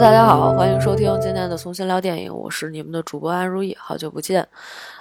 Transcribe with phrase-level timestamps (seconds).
[0.00, 4.46] 大家好，欢迎收听今天的重新聊电影，我是你们的主播安如意，好久不见。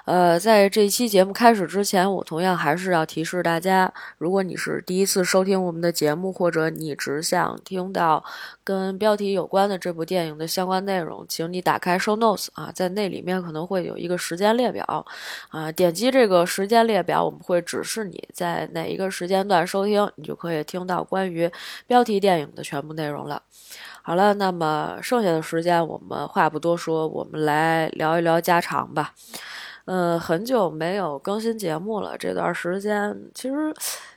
[0.05, 8.23] 呃，在这期节目开始之前，我同样还是要提示大家，如果你是第一次收听我们的节目，或者你只想听到
[8.63, 15.03] 跟标题有关的这部电影的相关内容，请你打开 Show Notes 啊，在那里面可能会有一个时间列表
[15.49, 21.51] 啊，点击这个时间列表，我们会指示你在哪一个时间段收听，你就可以听到关于
[21.87, 23.41] 标题电影的全部内容了。
[24.05, 29.13] 好了，那么剩下的时间我们话不多说，我们来聊一聊家常吧。
[29.85, 33.73] 呃，很久没有更新节目了，这段时间其实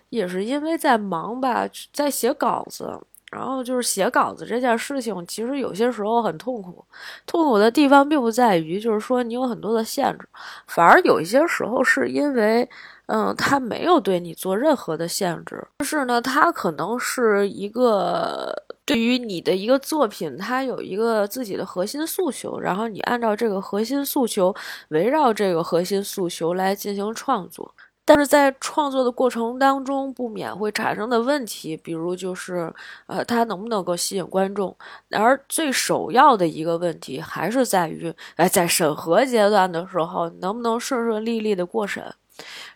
[0.09, 3.00] 也是因为在忙吧，在写稿子。
[3.32, 6.82] 然后就是写稿子这件事情，其实有些时候很痛苦。
[7.26, 10.26] 痛苦的地方并不在于，就是说你有很多的限制，
[10.68, 12.66] 反而有一些时候是因为，
[13.06, 15.62] 嗯，他没有对你做任何的限制。
[15.78, 18.54] 但是呢，他可能是一个
[18.87, 24.54] 对于你的一个作品，它有一个自己的核心诉求，然后你按照这个核心诉求，
[24.88, 27.74] 围绕这个核心诉求来进行创作。
[28.04, 32.73] 但是在创作的过程当中，不免会产生的问题，比如就是，
[33.09, 34.76] 呃，它能不能够吸引观众？
[35.10, 42.15] 而最首要的一个问题，还是在于，哎，在审核阶段的时候，能不能顺顺利利的过审？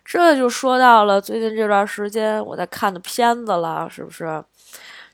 [0.03, 4.43] 这就说到了最近这段时间我在看的片子了，是不是？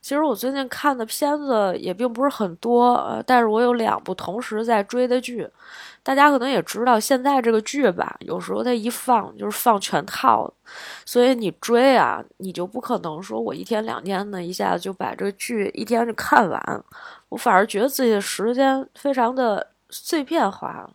[0.02, 5.48] 其实我最近看的片子也并不是很多，呃，但是我有两部同时在追的剧。
[6.04, 10.50] 大家可能也知道，现在这个剧吧，有时候它一放就是放全套，
[11.06, 16.84] 所以你追啊，你就不可能说我一天两天的一下子就把这个剧一天就看完。
[17.28, 20.90] 我反而觉得自己的时间非常的碎片化。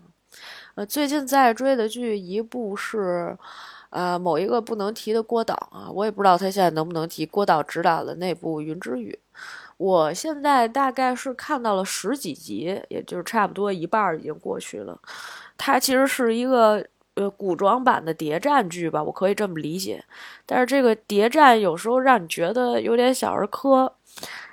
[0.77, 3.37] 呃，最近在追的剧一部是，
[3.93, 9.13] 呃，某一个不能提的郭导啊，我也不知道他现在能不能提郭导执导的那部《云之羽》。
[9.77, 14.99] 我现在大概是看到了十几集，也就是差不多一半已经过去了。
[15.59, 16.83] 它其实是一个
[17.17, 20.03] 呃古装版的谍战剧吧，我可以这么理解。
[20.47, 23.93] 但是这个谍战有时候让你觉得有点小儿科。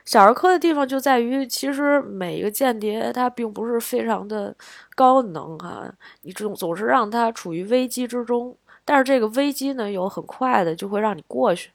[0.03, 4.53] 小儿科的地方就在于，其实每一个间谍他并不是非常的
[4.95, 5.89] 高能哈，
[6.23, 8.57] 你总总是让他处于危机之中，
[8.89, 11.69] 但是这个危机呢又很快的就会让你过去。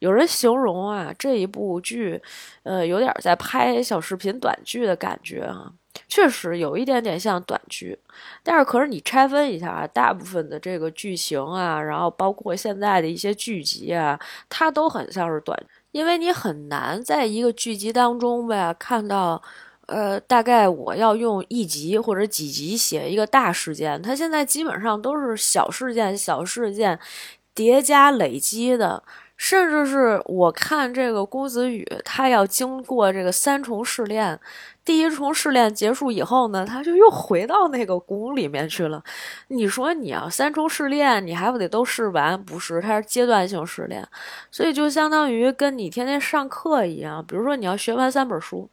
[0.00, 2.20] 有人形容啊，这一部剧，
[2.64, 5.72] 呃，有点在拍小视频短剧的感觉啊，
[6.08, 7.96] 确实有一点点像短剧。
[8.42, 14.18] 但是，可是你拆分一下啊，大部分的这个剧情啊，然后包括现在的一些剧集啊，
[14.48, 15.56] 它都很像是短，
[15.92, 19.40] 因为你很难在一个剧集当中呗看到，
[19.90, 26.98] 呃，大概我要用一集或者几集写一个大事件，它现在基本上都是小事件、小事件
[27.54, 29.02] 叠加累积的。
[29.36, 34.38] 甚至是我看这个郭子宇，他要经过这个三重试炼。
[34.90, 39.00] 第一重试炼结束以后呢，他就又回到那个宫里面去了。
[39.46, 42.42] 你说你要三重试炼，你还不得都试完？
[42.42, 44.04] 不是，它是阶段性试炼，
[44.50, 47.24] 所以就相当于跟你天天上课一样。
[47.24, 48.68] 比如说你要学完三本书，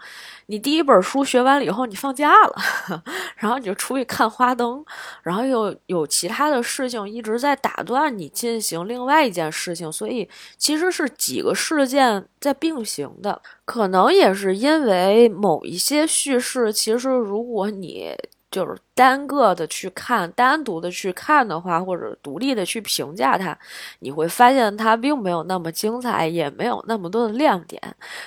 [0.48, 2.56] 你第一本书学完了以后，你放假了，
[3.38, 4.84] 然后你就出去看花灯，
[5.22, 10.28] 然后又有其他的事情一直在打断你进行另外一件事情，所以
[10.58, 13.40] 其实是几个事件在并行的。
[13.68, 18.16] 可能也是因为某一些叙事，其实如果你
[18.50, 18.76] 就是。
[18.98, 23.56] 单个的去看，单独的去看的话，或者独立的去评价它，
[24.00, 27.80] 你会发现它并没有那么精彩，也没有那么多的亮点。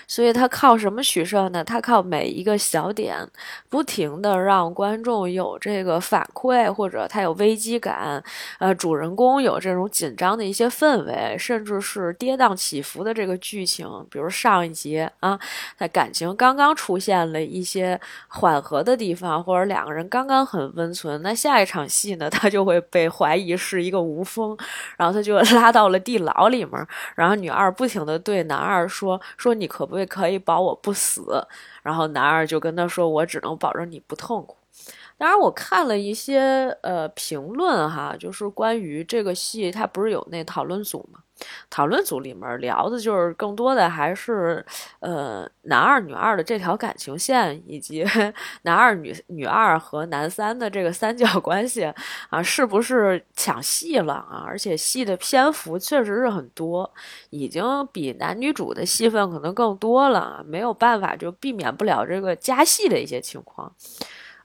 [0.06, 1.64] 所以它靠什么取胜呢？
[1.64, 3.16] 它靠每一个小点，
[3.68, 8.22] 不停的让观众有这个反馈，或者它有危机感，
[8.60, 13.88] 呃，主人公有这种紧张的一些氛围，甚至是跌宕起伏的这个剧情。
[14.08, 15.36] 比如上一集啊，
[15.76, 20.59] 他感情刚刚出现了一些缓和的地方，或者两个人刚刚很。
[20.74, 22.28] 温存，那下一场戏呢？
[22.30, 24.56] 他就会被怀疑是一个无风，
[24.96, 26.86] 然后他就 拉到了地牢里面。
[27.14, 31.44] 然后女二不停的对男二说：“说你可不可以可以保我不死？”
[31.82, 34.56] 然后男二就跟他说：“我只能保证你不痛苦。”
[35.18, 41.20] 当然，我看了一些呃评论哈，就是关于这个戏，它不是有那讨论组吗？
[41.68, 44.64] 讨论组里面聊的就是更多的还是，
[45.00, 48.04] 呃，男二女二的这条感情线，以及
[48.62, 51.84] 男二女女二和男三的这个三角关系
[52.28, 54.44] 啊，是不是抢戏了啊？
[54.46, 56.90] 而且戏的篇幅确实是很多，
[57.30, 63.72] 已经比男女主的戏份可能更多了，没有办法就避免不了这个加戏的一些情况。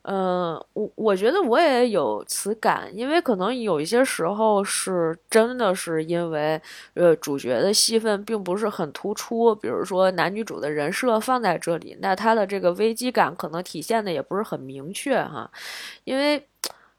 [0.07, 6.61] 嗯，我我觉得我也有此感，因为可能有一些时候是真的是因为，
[6.93, 15.49] 呃，主角的戏份并不是很突出，比如说男女主的人设放在这里，那他的这个危机感可能体现的也不是很明确哈，
[16.03, 16.47] 因为。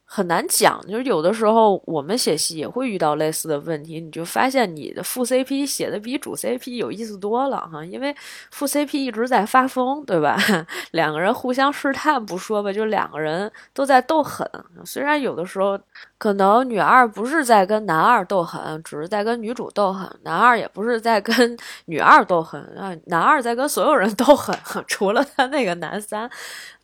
[0.09, 8.15] 很难讲，就是有的时候我们写戏也会遇到类似的问题，你就发现你的副 CP 写的比主 CP 有意思多了哈，因为
[8.53, 10.39] 副 CP 一直在发疯，对吧？
[10.93, 14.49] 两个人互相试探不说吧，就两个人都在斗狠。
[14.85, 15.79] 虽然有的时候
[16.19, 24.57] 可能女二不是在跟男二斗狠，只是在跟女主斗狠；男二也不是在跟 女二斗狠啊，男二在跟所有人斗狠，
[24.87, 26.31] 除了他那个男三。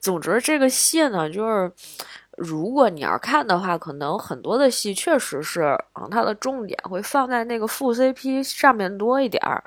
[0.01, 1.71] 总之，这个戏呢，就是。
[2.43, 9.63] 如果你要看的话，可能很多的戏确实是嗯，它的重点会放在那个副 CP 上面多一点儿。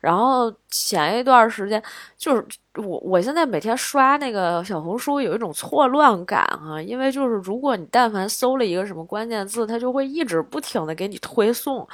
[0.00, 1.82] 然后前一段时间，
[2.16, 2.44] 就是
[2.76, 11.86] 我我现在每天刷那个小红书，有一种错乱感哈，因为就是如果你但凡搜了一个什么关键字，它就会一直不停的给你推送。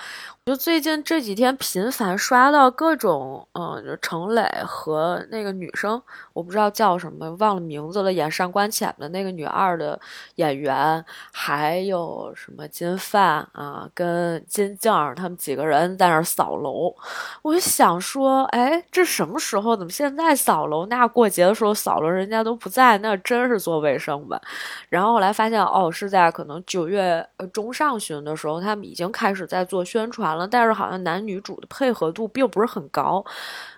[0.47, 6.03] 就最近这几天频繁刷到各种，嗯，就程磊和那个女生，
[6.35, 9.99] 我不知道叫什么，忘了名字了，演上官浅的那个女二的
[10.35, 16.95] 演员，还有什么金范啊，跟金静他们几个人在那扫楼。
[17.41, 19.77] 我就想说，哎，哎这什么时候？
[19.77, 20.87] 怎么现在扫楼？
[20.87, 24.41] 那过节的时候扫楼，人家都不在，那真是做卫生吧？
[24.89, 30.37] 然后后来发现，哦，是在可能九月中上旬的时候，他们已经开始在做宣传。
[30.37, 33.23] 了，但是好像男女主的配合度并不是很高，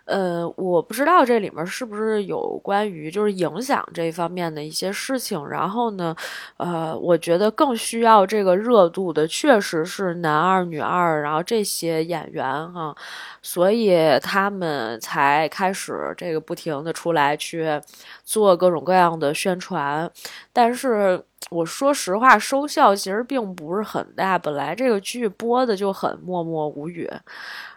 [0.06, 5.46] 呃，我不知道这里面是不是有关于就是影响这方面的一些事情。
[5.48, 6.14] 然后呢，
[6.56, 12.94] 呃，我觉得更需要这个热度的确实是男二、女二，然后这些演员哈，
[13.42, 17.80] 所以他们才开始这个不停的出来去
[18.24, 20.10] 做各种各样的宣传，
[20.52, 21.22] 但是。
[21.50, 24.36] 我说实话，收效其实并不是很大。
[24.36, 27.08] 本来这个剧播的就很默默无语，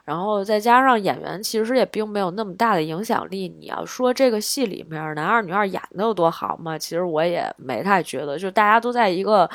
[0.09, 3.47] 然后再加上演员其实也并没有那么大的影响力。
[3.47, 6.75] 你要说这个戏里面男二女二演的有多好嘛？
[6.77, 9.47] 其实我也没太觉得，就大家都在一个。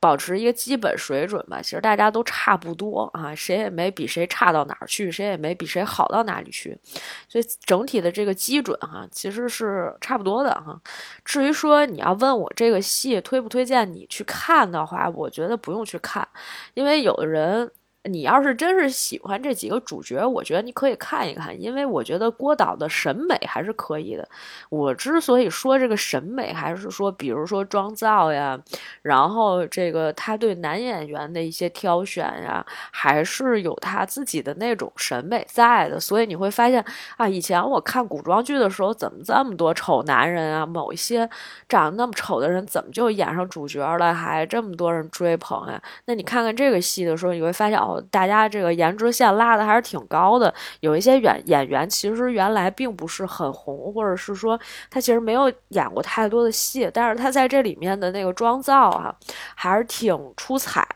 [0.00, 6.78] 保持一个基本水准吧，其实大家都差不多啊，谁也没比谁差到哪儿去，谁也没比谁好到哪里去，
[7.26, 10.78] 所以整体的这个基准哈，其实是差不多的哈。
[11.24, 16.28] 至于说你要问我这个戏推不推荐你去看的话，我觉得不用去看，
[16.74, 17.70] 因为有的人。
[18.10, 24.28] 你要是真是喜欢这几个主角，我觉得你可以看一看，因为我觉得郭导的审美还是可以的。
[24.68, 28.60] 我之所以说这个审美，还是说，比如说妆造呀，
[29.00, 35.98] 然后这个他对男演员的一些挑选呀，还是有他自己的那种审美在的。
[35.98, 36.84] 所以你会发现
[37.16, 40.66] 啊，以前我看古装剧的时候，怎么这么多丑男人啊？
[40.66, 41.26] 某一些
[41.66, 44.12] 长得那么丑的人，怎么就演上主角了？
[44.12, 45.82] 还这么多人追捧呀？
[46.04, 47.93] 那你看看这个戏的时候，你会发现哦。
[48.10, 54.58] 大家这个颜值线拉的还是挺高的，有一些演演员其实原来并不是很红，或者是说
[54.90, 59.14] 他其实没有演过太多的戏，但是他在这里面的那个妆造啊，
[59.54, 60.86] 还是挺出彩。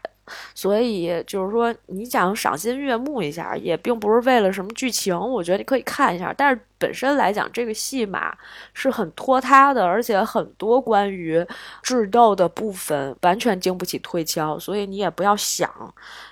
[0.55, 6.35] 所以就是说，你想赏心悦目一下，也并不是为了什么剧情，我觉得你可以看一下。
[6.37, 8.37] 但是本身来讲，这个戏码
[8.73, 11.45] 是很拖沓的，而且很多关于
[11.83, 15.69] 智斗的部分完全经不起推敲，所以你也不要想，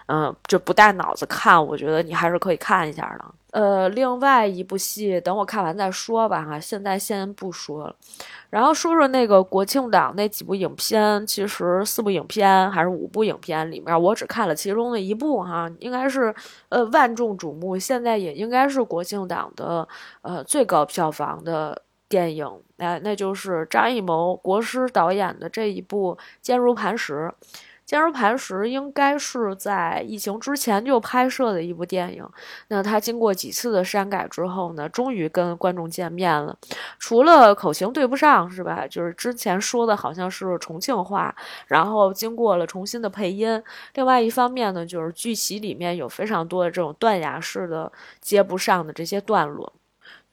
[0.06, 1.64] 嗯，就不带脑子看。
[1.66, 3.24] 我觉得你还是可以看一下的。
[3.52, 7.96] 呃，另外一部戏，等我看完再说吧，哈，现在先不说了。
[8.50, 16.34] 然后说说那个国庆档那几部影片，其实四部影片还是五部影片里面，我只看了其中的一部，哈，应该是
[16.68, 19.88] 呃万众瞩目，现在也应该是国庆档的
[20.20, 27.32] 呃最高票房的电影，哎，那就是张艺谋国师导演的这一部《坚如磐石》。
[27.88, 32.28] 《坚如磐石》应该是在疫情之前就拍摄的一部电影。
[32.66, 36.58] 那他经过几次的删改之后呢，终于跟观众见面了。
[36.98, 38.84] 除了口型对不上，是吧？
[38.88, 41.32] 就是之前说的好像是重庆话，
[41.68, 43.62] 然后经过了重新的配音。
[43.94, 49.72] 另外一方面呢，就是剧集里面有非常多的这种断崖式的接不上的这些段落。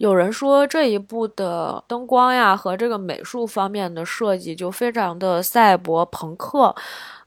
[0.03, 6.75] 有人说这一部的灯光呀和这个美术方面的设计就非常的赛博朋克。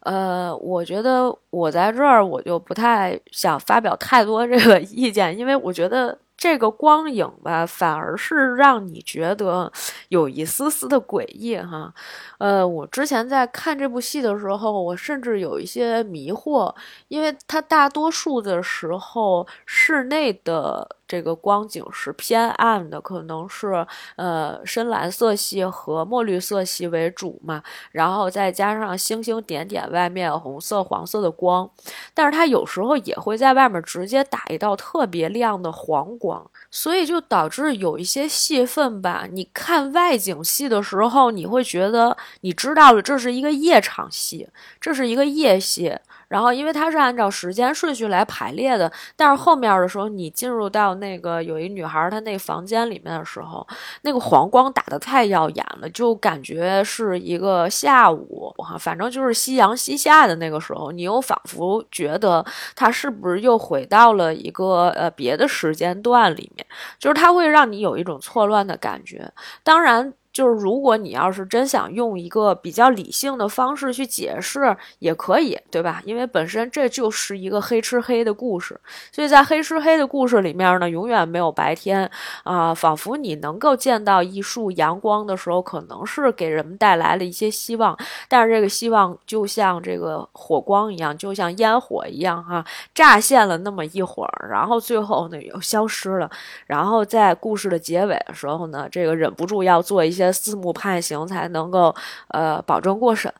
[0.00, 9.72] 呃，我觉得我在这儿我就不太想发表太多这个意见，因为我觉得这个光影吧，反而是让你觉得
[10.10, 11.90] 有一丝丝的诡异哈。
[12.36, 16.72] 呃，我之前在看这部戏的时候，我甚至有一些迷惑，
[17.08, 23.86] 因为它大多数的时候室内的这个光景是偏暗的，可能是
[24.16, 31.70] 呃深蓝色系和墨绿色系为主嘛，然后再加上星星点点外面红色、黄色的光，
[32.12, 44.48] 但是它有时候也会在外面直接打一道特别亮的黄光，所以就导致有一些戏份吧，你看外景戏的时候，你会觉得你知道了这是一个夜场戏，
[44.80, 45.96] 这是一个夜戏。
[46.28, 53.66] 然后，因为它是按照时间顺序来排列的，但是后面的时候，你进入到那个有一女孩她那房间里面的时候，
[54.02, 66.66] 那个黄光打得太耀眼了，就感觉是一个下午，反正就是夕阳西下的那个时候，你又仿佛觉得它是不是又回到了一个呃别的时间段里面，
[66.98, 69.30] 就是它会让你有一种错乱的感觉。
[69.62, 70.12] 当然。
[70.36, 76.02] 就是如果你要是真想用一个比较理性的方式去解释，也可以，对吧？
[76.04, 78.78] 因为本身这就是一个黑吃黑的故事，
[79.10, 82.10] 所以在黑吃黑的故事里面呢，永远没有白天
[82.44, 87.96] 啊，仿佛你能够见到一束阳光的时候，可能是给人们带来了一些希望，
[88.28, 92.62] 但是这个希望就像这个火光一样，就像烟火一样，哈，
[92.94, 96.30] 乍现了那么一会儿，然后最后呢又消失了，
[96.66, 100.25] 然后在故事的结尾的时候呢，这个忍不住要做一些。
[100.32, 101.94] 字幕判刑才能够，
[102.28, 103.32] 呃，保证过审。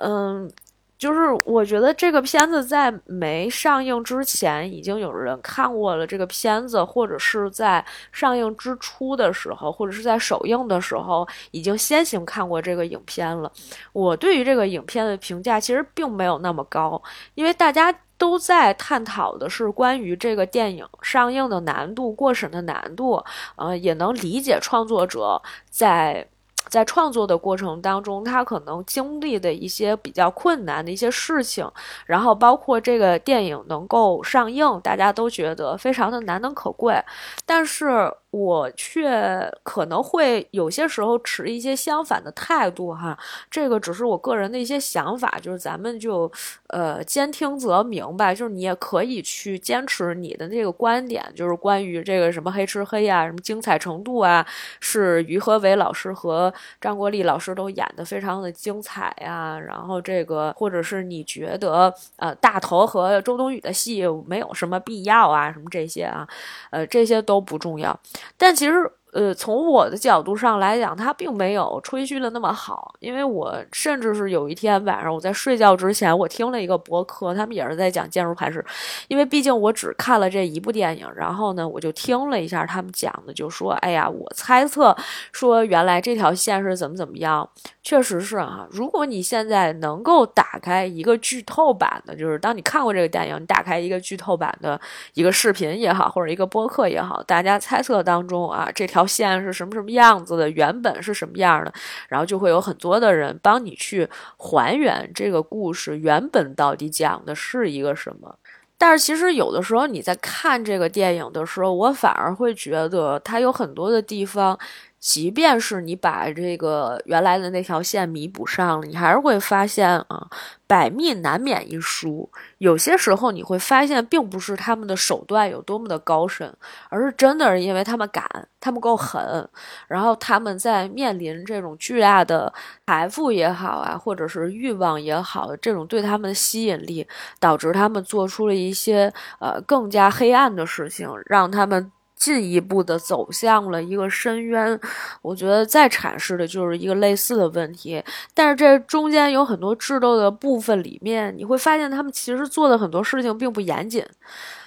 [0.00, 0.50] 嗯，
[0.96, 13.50] 就是我觉得这个片子在没上映之前，已经有人看过了这个片子，或者是在上映之初的时候，或者是在首映的时候，已经先行看过这个影片了。
[13.92, 17.02] 我对于这个影片的评价其实并没有那么高，
[17.34, 17.94] 因为大家。
[18.18, 23.24] 都在探讨的是关于这个电影上映的难度、过审的难度，
[23.56, 26.26] 呃，也能理解创作者在
[26.68, 31.70] 在创作的过程当中，他可能经历的一些比较困难的一些事情，
[32.04, 37.00] 然后包括这个电影能够上映，大家都觉得非常的难能可贵，
[37.46, 38.12] 但是。
[38.30, 43.18] 我却可能会有些时候持一些相反的态度哈，
[43.50, 46.30] 这个只是我个人的一些想法，就是咱们就
[46.66, 54.46] 呃兼听则明白，就是你也可以去坚持你的那个观点，就是关于这个什么黑吃黑啊，什么精彩程度啊，
[54.78, 66.28] 是于和伟老师和张国立老师都演的非常的精彩呀，然后这个或者是你觉得呃大头和周冬雨的戏没有什么必要啊，什么这些啊，
[66.70, 67.98] 呃这些都不重要。
[68.36, 68.90] 但其实。
[69.10, 78.60] 呃，从我的角度上来讲，他并没有吹嘘的那么好，因为我甚至是有一天晚上我在睡觉之前，我听了一个博客，他们也是在讲《坚如磐石》，
[79.08, 84.94] 因为毕竟我只看了这一部电影，然后呢，我就听了一下他们讲的，就说，哎呀，我猜测
[85.32, 87.48] 说原来这条线是怎么怎么样，
[87.88, 88.68] 确实是啊。
[88.70, 94.78] 如果你现在能够打开一个剧透版的，就是当你看过这个电影，你打开一个剧透版的
[95.14, 99.08] 一个视频也好，或者一个播客也好，大家猜测当中啊，这条。
[99.08, 100.50] 线是什么什么样子的？
[100.50, 101.72] 原本是什么样的？
[102.10, 108.36] 然后就会有很多的人帮你去还原这个故事原本到底讲的是一个什么。
[108.76, 114.58] 但是其实有的时候你在看这个电影的时候，我反而会觉得它有很多的地方。
[115.00, 120.28] 即便是你把这个原来的那条线弥补上了，你还是会发现啊，
[120.66, 122.28] 百密难免一疏。
[122.58, 126.52] 有些时候你会发现，并不是他们的手段有多么的高深，
[126.88, 128.26] 而是真的是因为他们敢，
[128.60, 129.48] 他们够狠，
[129.86, 132.52] 然后他们在面临这种巨大的
[132.86, 137.06] 财富也好啊，或者是欲望也好，这种对他们的吸引力，
[137.38, 141.92] 导致他们做出了一些呃更加黑暗的事情，让他们。
[142.18, 144.78] 进一步的走向了一个深渊，
[145.22, 148.02] 我觉得再阐释的就是一个类似的问题，
[148.34, 154.04] 但是这中间有很多制度的部分里面，你会发现他们其实做的很多事情并不严谨，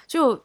[0.06, 0.42] 就。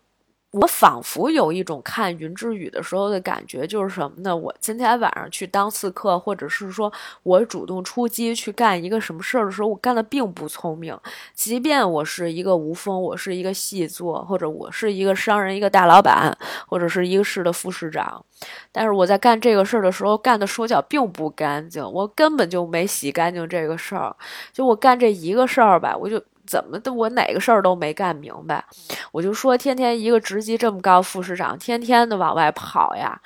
[0.52, 4.36] 我仿佛有一种看云之羽的时候的感觉，就是什么呢？
[4.36, 6.92] 我今天晚上去当刺客，或者是说
[7.24, 10.98] 我主动出击去干一个什么事儿的时候，我干的并不聪明。
[11.34, 16.36] 即便我是一个无锋，我是一个细作，或者我是一个商人、一个大老板，
[16.68, 18.24] 或者是一个市的副市长，
[18.72, 24.16] 但是我在干这个事儿的时候，干的手脚并不干净，我根本就没洗干净这个事儿。
[24.54, 26.24] 就我干这一个事儿吧，我就。
[26.48, 26.92] 怎么的？
[26.92, 28.64] 我哪个事儿都没干明白，
[29.12, 33.20] 我就说天天一个职级这么高副市长，天天的往外跑呀，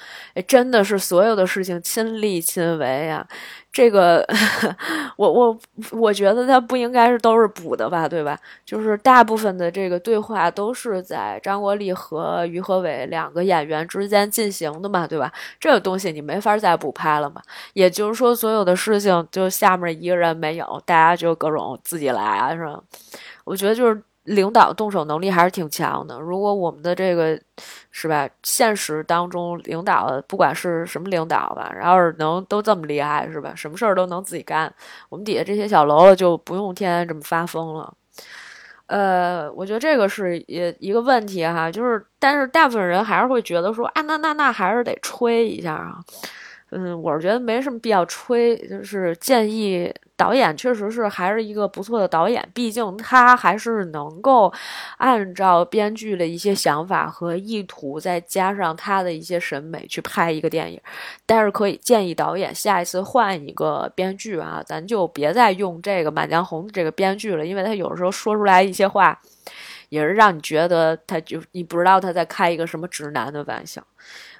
[0.47, 3.25] 真的是所有的事情亲力亲为呀。
[3.73, 4.25] 这个，
[5.15, 5.57] 我我
[5.91, 8.37] 我觉得他不应该是都是补的吧，对吧？
[8.65, 15.31] 就是大部分的这个对话都是在张国立和于和伟两个演员之间进行的嘛，对吧？
[15.57, 17.41] 这个东西你没法再补拍了嘛。
[17.73, 22.77] 也就是说，所有的事情就下面一个人没有，大家就各种自己来啊，是吧？
[23.45, 26.19] 我觉得就是领导动手能力还是挺强的。
[26.19, 27.39] 如果我们的这个
[27.89, 33.53] 是吧，现实当中领导不管是什么领导吧，然后是能都这么厉害是吧？
[33.55, 34.71] 什么事儿都能自己干，
[35.09, 37.93] 我们底下这些小喽啰就不用天天这么发疯了。
[38.87, 45.99] 呃，我觉得这个是也一个问题哈，就是但是大部分人还是会觉得说啊，那那那还是得吹一下啊。
[46.71, 54.53] 嗯，我是觉得没什么必要吹，就是建议导演确实是还是一个不错的导演，毕竟他还是能够
[54.97, 60.79] 按照编剧的一些想法和意图，再加上他的一些审美去拍一个电影。
[61.25, 69.19] 但是可以建议导演下一次换一个编剧啊，咱就别再用这个《满江红》这个编剧了，因为他有时候说出来一些话，
[69.89, 73.81] 也是让你觉得他就你不知道他在开一个什么直男的玩笑。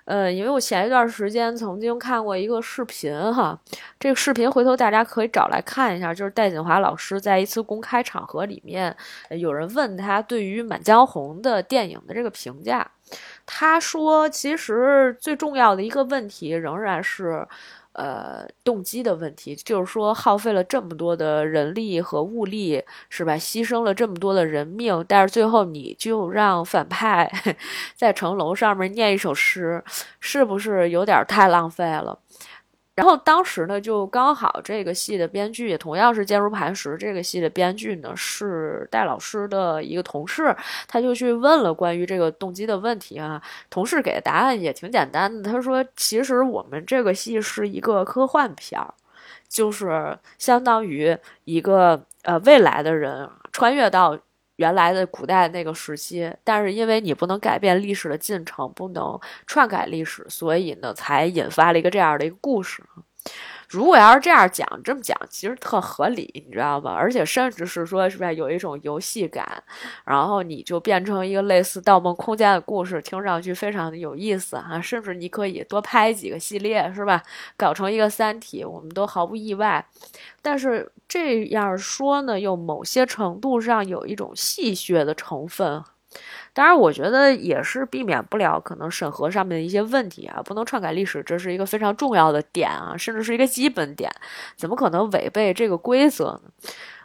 [0.06, 3.58] 呃，因为我前一段时间曾经看过一个视频哈，
[4.00, 8.96] 这个视频回头大家可以找来看一下，就是戴锦华老师在一次公开场合里面，
[9.30, 12.90] 有人问他对于《满江红》的电影的这个评价，
[13.46, 17.48] 他说其实最重要的一个问题仍然是。
[17.94, 23.34] 呃，动机的问题，就是说耗费了这么多的人力和物力，是吧？
[23.34, 27.30] 牺牲了这么多的人命，但是最后你就让反派
[27.96, 29.84] 在城楼上面念一首诗，
[30.20, 32.18] 是不是有点太浪费了？
[32.94, 36.98] 然后当时呢，就刚好这个戏的编剧也同样是坚如磐石。
[36.98, 40.56] 这个戏的编剧呢是戴老师的一个同事，
[40.88, 43.42] 他就去问了关于这个动机的问题啊。
[43.70, 48.94] 同事给的答案也挺简单的，他说：“其实我们这个戏是一个科幻片儿，
[49.48, 54.20] 就是相当于一个呃未来的人穿越到。”
[54.62, 62.84] 原来的古代那个时期，但是因为你不能改变历史的进程，不能篡改历史，所以呢，才引发了一个这样的一个故事。
[63.72, 66.92] 如果要是这样讲，这么讲其实特合理，你知道吧？
[66.92, 69.64] 而且甚至是说，是不是有一种游戏感？
[70.04, 74.82] 然后你就变成一个类似《盗梦空间》的故事，听上去非常的有意思哈。
[74.82, 77.24] 甚至你可以多拍几个系列，是吧？
[77.56, 79.86] 搞成一个《三体》，我们都毫不意外。
[80.42, 85.82] 但是这样说呢，又某些程度上有一种戏谑的成分。
[86.54, 94.12] 当然，我觉得也是避免不了可能审核上面的一些问题啊，不能篡改历史，这是一个非常重要的点啊，甚至是一个基本点，
[94.56, 96.52] 怎么可能违背这个规则呢？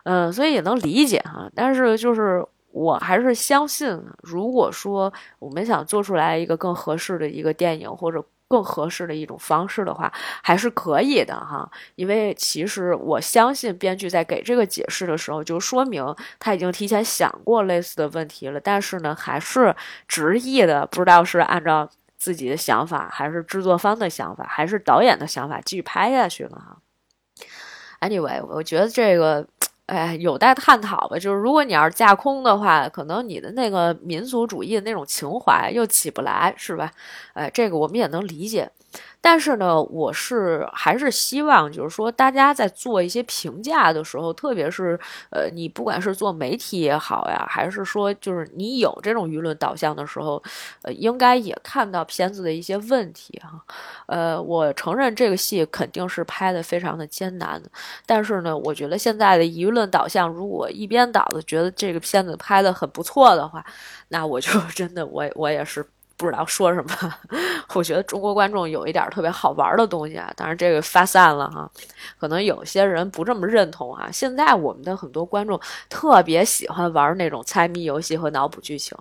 [0.05, 1.51] 嗯，所以也能理解哈。
[1.55, 8.25] 但是就是我还是相信，如果说我们想做出来一个更合适的一个电影或者。
[8.49, 11.71] 更合适的一种方式的话，还是可以的哈。
[11.95, 16.05] 因为其实我相信编剧在给这个解释的时候，就说明
[16.39, 18.61] 他已经提前想过类似的问题了。
[18.61, 19.75] 但是呢，还是
[20.07, 26.79] 执意的，不知道是按照自己的想法，还是制作方的想法，还是导演的想法继续拍下去了哈。
[28.01, 29.47] Anyway，我觉得这个。
[29.87, 31.18] 哎，有待探讨吧。
[31.18, 36.90] 就是如果你要是架空的话，可能你的那个民族主义的那种情怀又起不来，是吧？
[37.35, 38.70] 哎，这个我们也能理解。
[39.21, 44.99] 但是呢，我是还是希望，就是说，大家在做一些评价的时候，特别是
[45.31, 50.41] 呃，你不管是做媒体也好呀，还是说就是你有这种舆论导向的时候，
[50.83, 53.61] 呃，应该也看到片子的一些问题哈。
[54.07, 57.61] 呃，我承认这个戏肯定是拍的非常的艰难，
[58.07, 63.65] 但是呢，我觉得现在的舆论导向，如果一边倒的觉得这个片子拍的很不错的话，
[64.09, 65.85] 那我就 真的我我也是。
[66.16, 67.14] 不知道说什么，
[67.74, 71.70] 我觉得中国观众有一点特别好玩的东西啊，当然这个发散了哈，
[72.18, 74.09] 可能有些人不这么认同啊。
[74.11, 78.96] 现在我们的很多观众特别喜欢玩那种猜谜游戏和脑补剧情，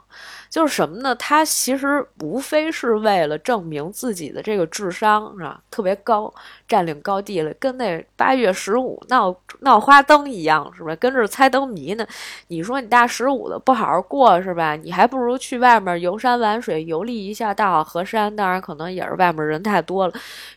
[0.50, 1.16] 就是什么呢？
[1.16, 6.34] 他其实无非是为了证明自己的这个智商是吧，特别高，
[6.68, 10.94] 占领高地了，跟那八月十五闹闹花灯一样，是吧？
[10.98, 12.06] 跟着猜灯谜呢。
[12.48, 14.76] 你说你大十五的不好好过是吧？
[14.76, 17.05] 你还不如去外面游山玩水游。
[17.06, 20.14] 立一下大好河山，当然可能也是外面人太多了，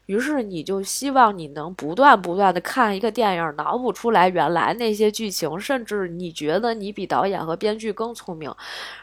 [0.07, 8.53] 于是你就希望你能不断不断的看一个电影，脑补出来原来那些剧情，甚至你觉得你比导演和编剧更聪明，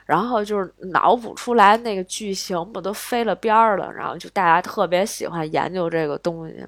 [0.06, 6.66] 然后就是脑补出来那个剧情不都飞了边儿了，然后就大家特别喜欢研究这个东西，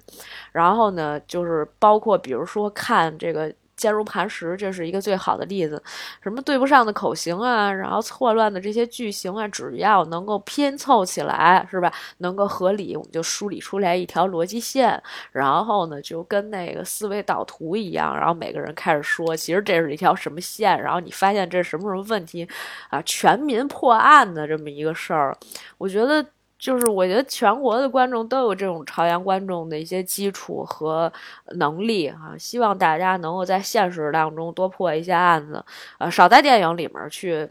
[0.52, 3.54] 然后呢，就是包括比如说看这个。
[3.78, 5.82] 坚如磐石，这是一个最好的例子。
[6.22, 11.94] 什么对不上的口型啊，然后错乱的这些句型啊，只要能够拼凑起来，是吧？
[12.18, 15.02] 能够合理，我们就梳理出来一条逻辑线。
[15.32, 20.82] 然后呢，就跟那个思维导图一样，然后每个人开始说，其实这是一条什么线？
[20.82, 22.48] 然后你发现这是什么什么问题
[22.90, 23.02] 啊？
[23.06, 25.38] 全民破案的这么一个事儿，
[25.78, 26.26] 我觉得。
[26.60, 31.12] 就是我觉得全国的观众都有这种朝阳观众的一些基础和
[31.56, 35.64] 能力啊，希望大家能够在现实当中多破一些案子，
[36.00, 37.48] 呃，少在电影里面去。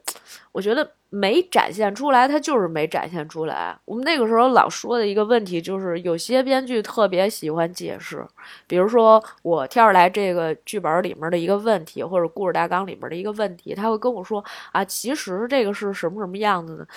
[0.53, 3.77] 我觉得没展现出来，他就是没展现出来。
[3.85, 8.27] 我们那个时候老说的一个问题就是，有些编剧特别喜欢解释，
[8.67, 14.43] 比如说我跳出来这个剧本里面的一个问题，或者故事大纲里面的一个问题，他会跟我说
[14.73, 16.89] 啊，其实这个是什么什么样子的。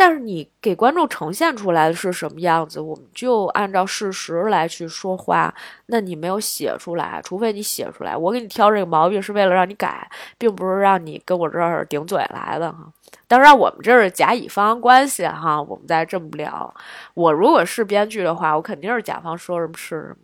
[0.00, 5.52] 但是你给观众呈现出来的是什么样子，我们就按照事实来去说话。
[5.86, 8.16] 那你没有写出来，除非你写出来。
[8.16, 10.08] 我给你挑这个毛病是为了让你改，
[10.38, 12.86] 并不是让你跟我这儿顶嘴来的哈。
[13.26, 16.72] 当然，我们这是甲乙方关系哈，我们再这么聊。
[17.14, 20.16] 我如果是编剧的话，我肯定是甲方说什么是什么。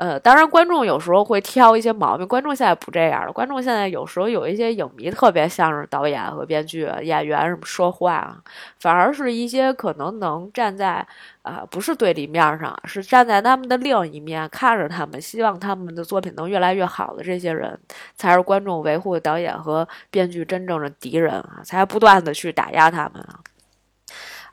[0.00, 2.26] 呃，当然，观众有时候会挑一些毛病。
[2.26, 3.30] 观众现在不这样了。
[3.30, 8.42] 观众现在有时候有一些影迷特别像是导演和编剧、演员什么说话，
[8.78, 11.06] 反而是一些可能能站在
[11.42, 17.78] 啊不是对立面上，是站在他们的另一面，看着他们，希望他们的作品能越来越好的这些人，
[18.14, 21.60] 才是观众维护导演和编剧真正的敌人啊！
[21.62, 23.38] 才不断的去打压他们啊！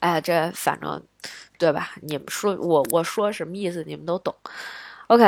[0.01, 1.01] 哎，这反正
[1.57, 1.91] 对吧？
[2.01, 4.35] 你们说我我说什么意思，你们都懂。
[5.07, 5.23] OK，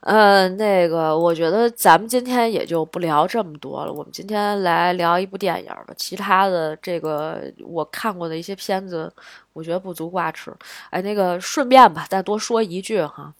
[0.00, 3.92] 嗯，那个，我觉得咱们今天也就不聊这么多了。
[3.92, 5.86] 我们今天来聊一部电影吧。
[5.96, 9.10] 其他的这个我看过的一些片子，
[9.54, 10.52] 我觉得不足挂齿。
[10.90, 13.32] 哎，那个顺便吧，再多说一句哈，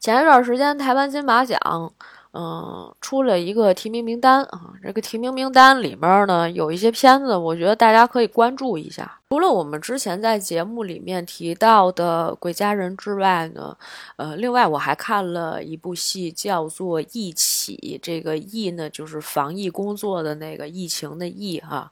[0.00, 1.60] 前一段时间台湾金马奖。
[2.36, 9.20] 嗯，出了一个提名名单啊，这个提名名单里面呢，有一些片子，我觉得大家可以关注一下。
[9.30, 13.76] 除了我们之前在节目里面提到的《鬼家人》之外呢，
[14.16, 17.76] 呃，另外我还看了一部戏，叫做《疫起》。
[18.00, 21.90] 这个“疫”呢，就是防疫工作的那个疫情的“疫”哈。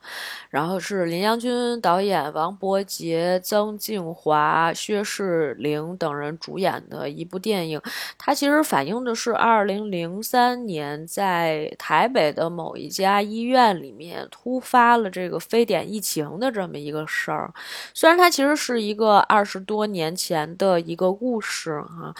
[0.51, 7.81] 然后是林阳君导演，王伯杰、曾静华、薛仕凌等人主演的一部电影。
[8.17, 17.53] 它其实反映的是二零零三年在台北的某一家医院里面突发了这个非典疫情的这么一个事事儿。
[17.95, 22.15] 虽然它其实是一个二十多年前的一个故事哈。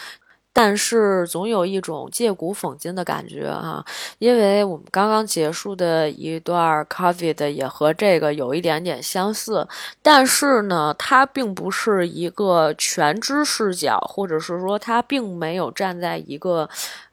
[0.55, 3.83] 但是总有一种借古讽今的感觉啊，
[4.19, 9.67] 因为我们刚刚结束的一段 COVID 也和这个有一点点相似，
[10.03, 16.69] 但是呢，它并不是一个全知视角，或者是说它并没有站在一个。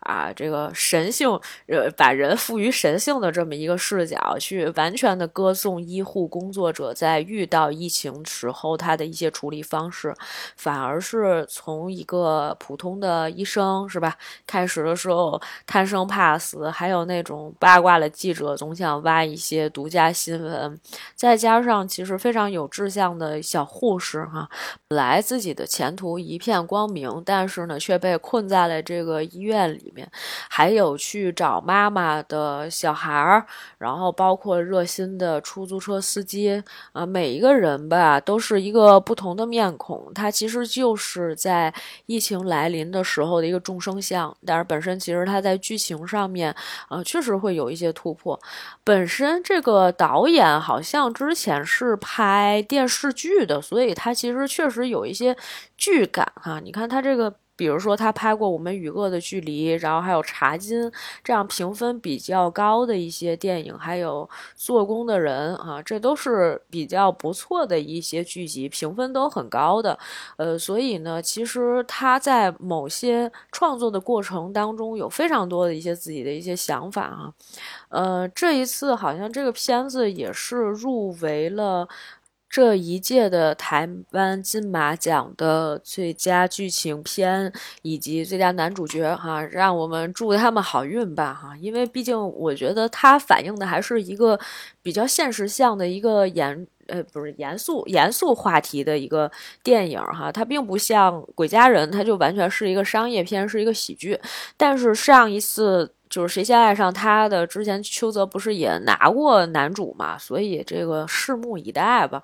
[0.09, 1.29] 啊，这个神性，
[1.67, 10.15] 呃，把人赋予神性的这么一个视角，去完全的歌颂医护工作者在遇到疫情时候他的一些处理方式，
[10.55, 14.15] 反而是从一个普通的医生，是吧？
[14.47, 20.79] 开始的时候贪生怕死，还有那种八卦的记者总想挖一些独家新闻，
[21.13, 24.49] 再加上其实非常有志向的小护士，哈，
[24.87, 29.79] 本来自己的前途一片光明，但是呢，却被困在了这个医院里。
[29.79, 29.98] 里
[30.49, 33.45] 还有去找妈妈的小孩儿，
[33.77, 40.12] 然后包括热心的出租车司机啊，每一个人吧都是一个不同的面孔。
[40.13, 41.73] 他其实就是在
[42.05, 46.53] 疫情来临的时候的一个众生相，但是本身其实他在剧情上面
[46.88, 48.39] 啊确实会有一些突破。
[48.83, 55.35] 本身这个导演好像之前是拍电视剧的，所以他其实确实有一些
[55.77, 56.59] 剧感哈。
[56.59, 57.33] 你看他这个。
[57.59, 60.81] 比如说，他拍过《我们与恶的距离》，然后还有《茶金》
[61.21, 69.99] 这样评分比较高的一些电影，还有《做工的人》啊，这都是比较不错的一些剧集，评分都很高的。
[70.37, 77.33] 呃，所以呢，其实他在某些创作的过程当中有非常多的一些自己的一些想法啊。
[77.89, 81.85] 呃，这一次好像这个片子也是入围了。
[82.49, 94.39] 这一届的台湾金马奖的最佳剧情片以及最佳男主角，哈，让我们祝他们好运吧，哈，因为毕竟我觉得它反映的还是一个
[94.81, 99.31] 比较现实向的一个严，呃，不是严肃严肃话题的一个
[99.62, 104.19] 电影，哈，它并不像《鬼家人》，它就完全是一个商业片，是一个喜剧，
[104.57, 105.93] 但是上一次。
[106.09, 107.45] 就是谁先爱上他的？
[107.45, 110.17] 之前邱泽不是也拿过男主嘛？
[110.17, 112.21] 所以这个拭目以待吧。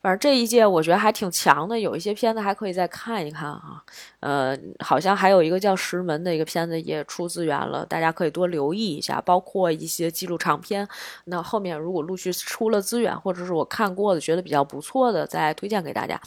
[0.00, 3.82] 反正这一届我觉得还挺强的，有一些片子还可以再看一看啊。
[4.20, 9.20] 呃，好像还有一个叫《石门》的一个片子也出资源了，大家可以多留意一下。
[9.20, 10.88] 包括一些纪录长片，
[11.24, 16.20] 那后面如果陆续出了资源，或者是我看过的觉得比较不错的，再推荐给大家。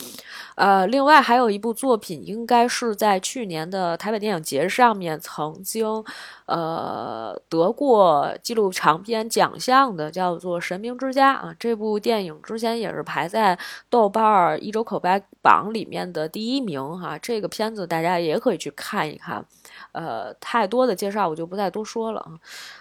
[0.55, 6.03] 呃，另外还有一部作品，应该是在去年的台北电影节上面曾经，
[6.45, 7.39] 呃。
[7.49, 11.53] 得过纪录长片奖项的，叫做《神明之家》啊。
[11.59, 13.57] 这部电影之前也是排在
[13.89, 17.17] 豆瓣一周口碑榜里面的第一名哈。
[17.17, 19.43] 这个片子大家也可以去看一看。
[19.91, 22.39] 呃，太多的介绍我就不再多说了啊。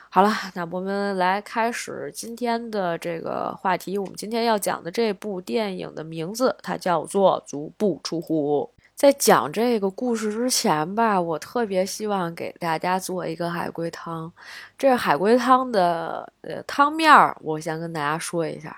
[0.09, 3.97] 好了，那我们来开始今天的这个话题。
[3.97, 8.69] 我们今天要讲的这部电影的名字，它叫做《足不出户》。
[8.97, 14.31] 在讲这个故事之前吧，我特别希望给大家做一个海龟汤。
[14.77, 18.77] 这海龟汤的呃汤面儿，我先跟大家说一下。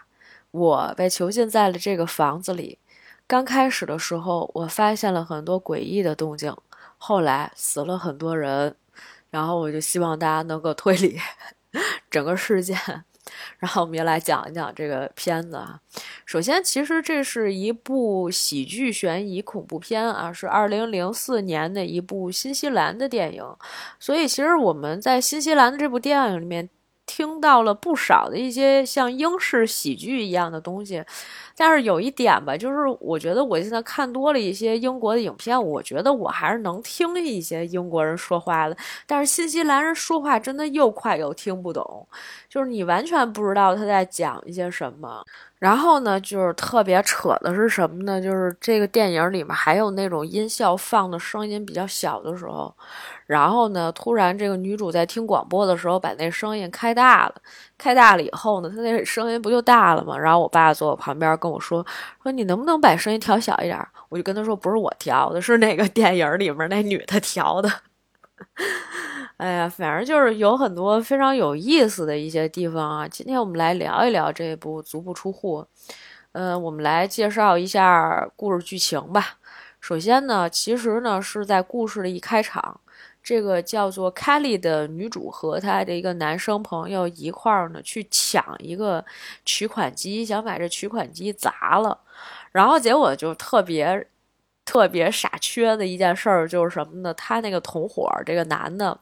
[0.52, 2.78] 我被囚禁在了这个房子里，
[3.26, 6.54] 刚开始的时候，我发现了很多诡异的动静，
[6.96, 8.76] 后来死了很多人。
[9.30, 11.18] 然后我就希望大家能够推理
[12.10, 12.76] 整个事件，
[13.58, 15.80] 然后我们也来讲一讲这个片子啊。
[16.26, 23.42] 首先，其实这是一部喜剧悬疑恐怖片啊，是二零零四年的一部新西兰的电影。
[23.98, 26.68] 所以，其实我们在新西兰的这部电影里面
[27.06, 31.04] 听到了不少的一些像英式喜剧一样的东西。
[31.54, 38.76] 但是有一点吧，就是我觉得我现在看多了一些英国的影片，我觉得我还是能听一些英国人说话的。
[39.06, 42.08] 但是新西兰人说话真的又快又听不懂，
[42.52, 45.24] 就是你完全不知道他在讲一些什么。
[45.58, 48.20] 然后呢，就是特别扯的是什么呢？
[48.20, 52.74] 就是这个电影里面还有那种音效放的声音比较小的时候，
[53.26, 57.34] 然后呢，突然这个女主在听广播的时候把那声音开大了，
[57.78, 60.18] 开大了以后呢，她那声音不就大了吗？
[60.18, 61.82] 然后我爸坐我旁边跟我说
[62.22, 63.78] 说你能不能把声音调小一点？
[64.10, 67.70] 我就跟他说不是我调的，是那个电影里面那女的调的。
[69.38, 73.08] 哎呀，反正就是有很多非常有意思的一些地方啊。
[73.08, 75.62] 今天我们来聊一聊这部《足不出户》。
[76.32, 79.38] 呃，我们来介绍一下故事剧情吧。
[79.80, 82.80] 首先呢，其实呢是在故事的一开场，
[83.22, 89.04] 这个叫做凯莉的女主和她的一个男生朋友一块儿呢去抢一个
[89.44, 91.98] 取款机，想把这取款机砸了，
[92.52, 94.06] 然后结果就特别。
[94.64, 97.12] 特别傻缺的一件事儿就是什么呢？
[97.14, 98.96] 他那个同伙这个男的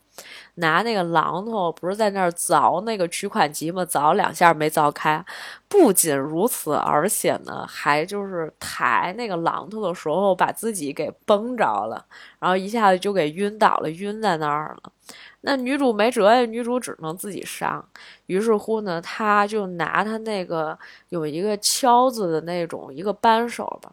[0.56, 3.84] 拿那个榔头，不是在那儿凿那个取款机吗？
[3.84, 5.24] 凿两下没凿开。
[5.68, 12.04] 不仅如此，而且呢，还就是抬那个榔头的时候把自己给崩着了，
[12.38, 14.92] 然后一下子就给晕倒了，晕在那儿了。
[15.42, 17.82] 那女主没辙呀，女主只能自己上。
[18.26, 20.78] 于是乎呢，她就拿她那个
[21.08, 23.90] 有一个敲子的那种一个扳手吧。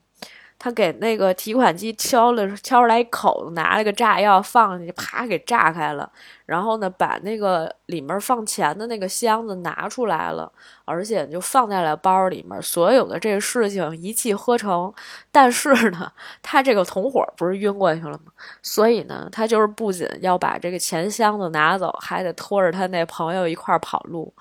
[0.59, 6.11] 他给那个提款机敲了敲出来一口，拿了个炸药放进去，啪给炸开了。
[6.47, 10.51] 然后呢，把那个里面放钱的那个箱子拿出来了，
[10.85, 12.59] 而且就放在了包里面。
[12.61, 14.91] 所有的这个事情一气呵成。
[15.31, 18.31] 但是呢，他这个同伙不是晕过去了吗？
[18.63, 24.33] 所以呢，他就是不仅要把这个钱箱子拿走，还得拖着他那朋友一块跑路。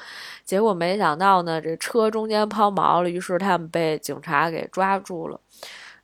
[0.45, 5.41] 结果没想到呢，这车中间抛锚了，于是他们被警察给抓住了。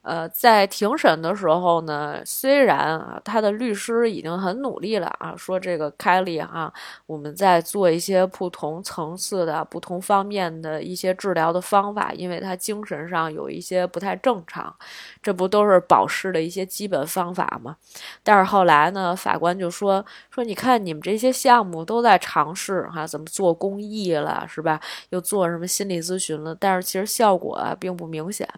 [0.03, 6.73] 呃，在庭审的时候呢，虽然啊，他的律师已经很努力了啊，说这个凯利哈，
[7.07, 14.75] 我们在做一些不同层次的、不同方面的一些治疗的方法，因为他精神上有一些不太正常，
[15.23, 17.77] 这不都是保释的一些基本方法吗？
[18.25, 24.81] 但是后来呢，法官就说说，你看你们这些项目都在尝试哈，怎么做公益了是吧？
[25.11, 28.49] 又做什么心理咨询了，但是其实效果啊并不明显。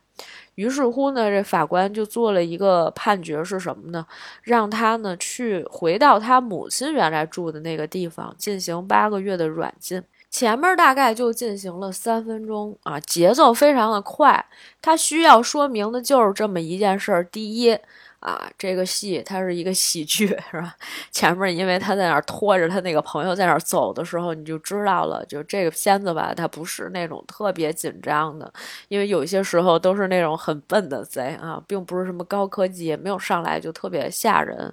[0.54, 4.06] 于是乎呢，这法官就做了一个判决，是什么呢？
[4.42, 10.02] 让他呢去回到他母亲原来住的那个地方进行八个月的软禁。
[10.30, 14.44] 前面大概就进行了三分钟啊，节奏非常的快。
[14.82, 17.78] 他需要说明的就是这么一件事儿：第一。
[18.24, 20.74] 啊，这个戏它是一个喜剧，是吧？
[21.12, 28.50] 前面因为他在那儿拖着他那个朋友在那儿走的时候，你就知道了，就这个片子吧，它不是那种特别紧张的，
[28.88, 34.72] 因为有些时候都是那种很笨的贼啊，并不是什么高科技，也没有上来就特别吓人。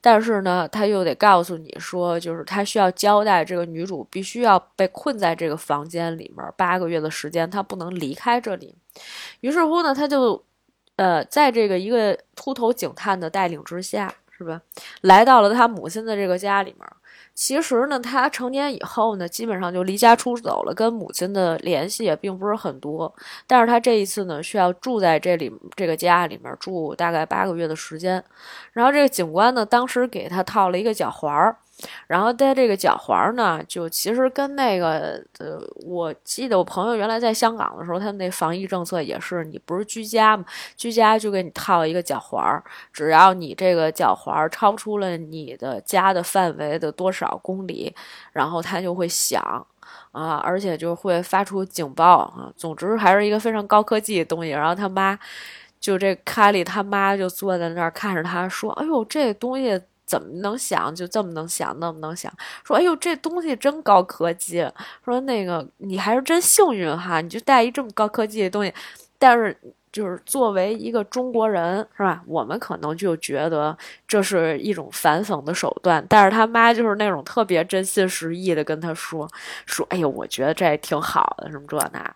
[0.00, 8.74] 但是呢，他又得告诉你说，就是他需要交代这个女主必须要被困在这个房间里面八个月的时间，她不能离开这里。
[9.40, 10.45] 于是乎呢，他就。
[10.96, 14.60] 呃，在这个一个秃头警探的带领之下，是吧？
[15.02, 16.88] 来到了他母亲的这个家里面。
[17.34, 23.14] 其实呢，他成年以后呢，基本上就离家出走了，跟母亲的联系也并不是很多。
[23.46, 28.24] 但是他这一次呢，需要住在这里这个家里面住大概八个月的时间。
[28.72, 31.58] 然后这个警官呢，当时给他套了一个脚环儿，
[32.06, 40.44] 然后戴这个脚环呢，就其实跟那个呃，我记得我朋友原来在香港的时候，他那防疫政策也是，你不是居家嘛，
[40.76, 42.62] 居家就给你套一个脚环，
[42.92, 47.94] 只要你这个脚环超出了你的家的范围的多少公里，
[48.32, 49.66] 然后它就会响。
[50.12, 52.50] 啊，而且就会发出警报啊。
[52.56, 54.50] 总之还是一个非常高科技的东西。
[54.50, 55.16] 然后他妈，
[55.78, 60.94] 就这凯里他妈就坐在那儿看着他说：“哎呦，这东西怎么能想？
[60.94, 62.32] 就这么能想，那么能想？
[62.64, 64.66] 说哎呦，这东西真高科技。
[65.04, 68.72] 说那个你还是真幸运哈，你就带一这么高科技的东西，
[69.18, 69.56] 但是。”
[69.92, 72.22] 就是作为一个中国人，是吧？
[72.26, 73.74] 我们可能就觉得
[74.06, 79.26] 这是一种反讽的手段，但是他妈就是那种特别真心实意的跟他说
[79.64, 82.14] 说：“哎呦，我觉得这挺好的，什么这那。”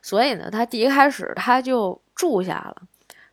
[0.00, 2.76] 所以呢，他第一开始他就住下了。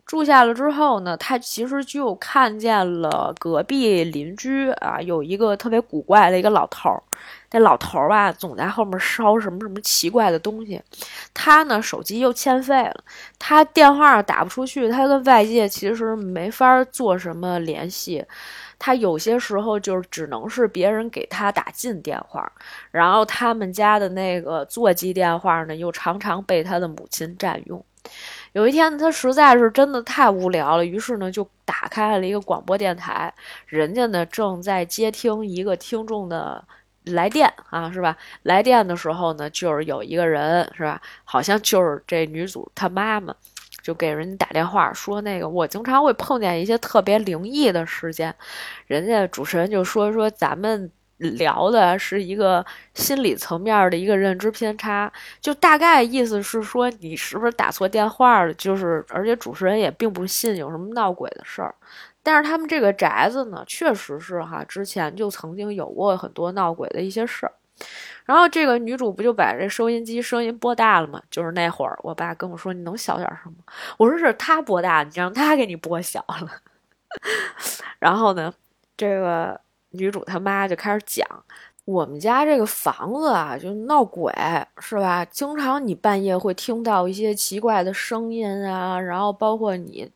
[0.06, 7.02] 住下了之后呢，他其实就看见了隔壁邻居啊，有一个特别古怪的一个老头儿。
[7.50, 10.80] 那老头儿吧，总在后面烧什么什么奇怪的东西。
[11.34, 12.96] 他呢，手机又欠费了，
[13.36, 18.24] 他电话打不出去，他跟外界其实没法做什么联系。
[18.78, 22.52] 他有些时候就是只能是别人给他打进电话，
[22.92, 27.84] 然后他们家的那个座机电话呢，又常常被他的母亲占用。
[28.56, 33.30] 有一天，他实在是真的太无聊了，于是呢，就打开了一个广播电台，
[33.66, 36.64] 人家呢正在接听一个听众的
[37.04, 38.16] 来电啊，是吧？
[38.44, 40.98] 来电的时候呢，就是有一个人，是吧？
[41.22, 43.34] 好像就是这女主她妈妈，
[43.82, 48.34] 就给人家打电话说，那个我经常会碰见一些特别灵异的事件，
[48.86, 50.90] 人家主持人就说说咱们。
[51.18, 58.52] 聊的是一个心理层面的一个认知偏差，就大概意思是说你是不是打错电话了？
[58.54, 61.74] 就是，而且主持人也并不信有什么闹鬼的事儿。
[62.22, 67.52] 但是他们这个宅子呢，确实是哈，之前就曾经有过很多闹鬼的一些事儿。
[68.24, 71.22] 然后这个女主不就把这收音机声音拨大了吗？
[71.30, 73.58] 就是那会儿我爸跟我说你能小点声吗？
[73.96, 76.50] 我说是他拨大，你让他给你拨小了。
[78.00, 78.52] 然后呢，
[78.96, 79.60] 这个。
[79.90, 81.26] 女主她妈就开始讲，
[81.84, 84.32] 我们家这个房子啊，就闹鬼，
[84.80, 85.24] 是吧？
[85.26, 90.10] 经常你半夜会听到一些奇怪的声音啊，然后包括你，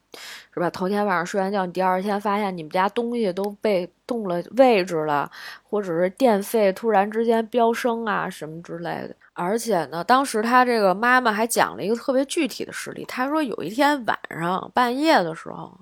[0.53, 0.69] 是吧？
[0.71, 5.31] 头天晚上睡完觉，你第二天发现你们家东西都被动了位置了，
[5.63, 9.15] 或者是电费突然之间飙升啊，什么之类的。
[9.41, 15.73] 而且呢，当时他这个妈妈还讲了一个特别具体的事例，他说有一天晚上半夜的时候，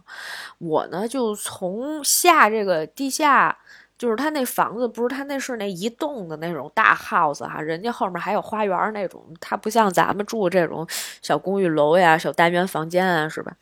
[0.59, 3.59] 我呢就从下这个地下。
[3.99, 10.87] 就是他那房子，不是他那是那一栋的那种大 house 哈，人家后面还有花园那种，他不像咱们住这种
[11.21, 13.53] 小公寓楼呀、小单元房间啊，是吧？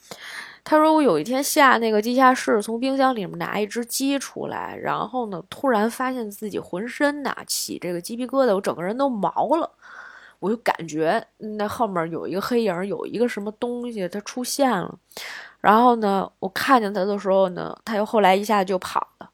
[0.63, 9.71] 他说我有一天下那个地下室，从冰箱里面拿一只鸡出来，然后呢，突然发现自己浑身呐起这个鸡皮疙瘩，我整个人都毛了，
[10.38, 14.99] 我就感觉那后面有一个黑影，有一个什么东西它出现了，
[15.61, 19.31] 然后呢，我看见他的时候呢，他又后来一下就跑了。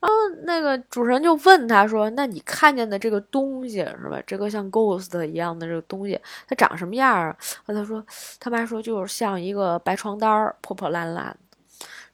[0.00, 4.22] 然后那个主持人就问他说：“那你看见的这个东西是吧？
[4.24, 8.04] 这个像 ghost 一样的这个东西，它长什么样啊？”他说
[8.38, 11.36] ：“他妈说就是像一个白床单破破烂烂。”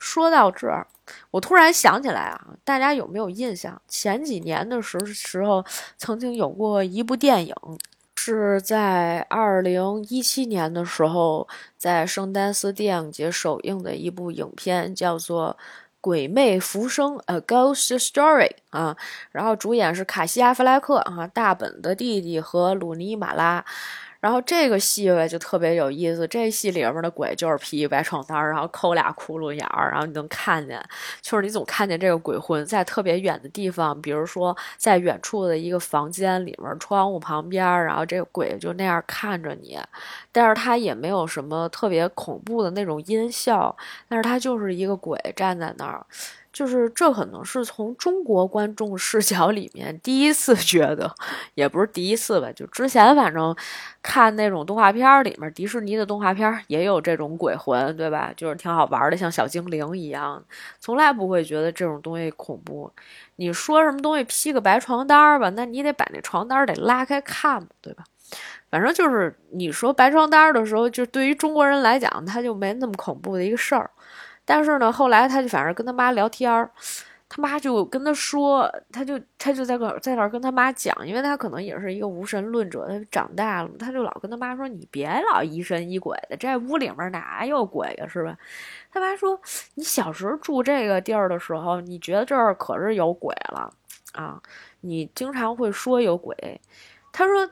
[0.01, 0.87] 说到这儿，
[1.31, 3.81] 我突然想起来啊，大家有没有印象？
[3.87, 5.63] 前几年的时时候，
[5.99, 7.55] 曾经有过一部电影，
[8.17, 11.47] 是在二零一七年的时候，
[11.77, 15.57] 在圣丹斯电影节首映的一部影片，叫做。
[16.01, 18.95] 鬼魅浮生，A Ghost Story 啊，
[19.33, 23.65] 然后主演是卡西·阿弗莱克啊，大本的弟弟和鲁尼·马拉。
[24.25, 30.83] 然后这个戏吧就特别有意思，这戏里面的鬼就是披一白床单，然后抠俩窟窿眼儿，然后你能看见，
[31.21, 39.79] 就是你总看见这个鬼魂在特别远的地方，比如说在远处的一个房间里面窗户旁边，然后这个鬼就那样看着你，
[40.33, 43.77] 但是他也没有什么特别恐怖的那种音效，
[44.09, 46.07] 但是他就是一个鬼站在那儿。
[46.55, 51.13] 就是这可能是从中国观众视角里面第一次觉得，
[51.55, 53.55] 也不是第一次吧，就之前反正
[54.01, 58.33] 看那种动画片里面，迪士尼的动画片也有这种鬼魂，对吧？
[58.37, 60.41] 就是挺好玩的，像小精灵一样，
[60.79, 62.91] 从来不会觉得这种东西恐怖。
[63.37, 68.05] 你说什么东西披个白床单吧，那你得把那床单得拉开看，对吧？
[68.71, 73.91] 反正就是你说白床单的时候，就对于中国人来讲，他就没那么恐怖的一个事儿。
[74.45, 76.71] 但是呢，后来他就反正跟他妈聊天儿，
[77.29, 88.37] 他妈就跟他说，他就他就在个在那儿跟他妈讲，因为他可能也是一个无神论者，他长大了，他就老跟他妈说：“你别老疑神疑鬼的，这屋里面哪有鬼呀，是吧？”
[88.93, 89.41] 他妈说
[89.75, 93.73] ：“你小时候住这个地儿的时候，你觉得这儿可是有鬼了
[94.13, 94.41] 啊？
[94.83, 96.61] 你经常会说有鬼。”
[97.13, 97.51] 他说。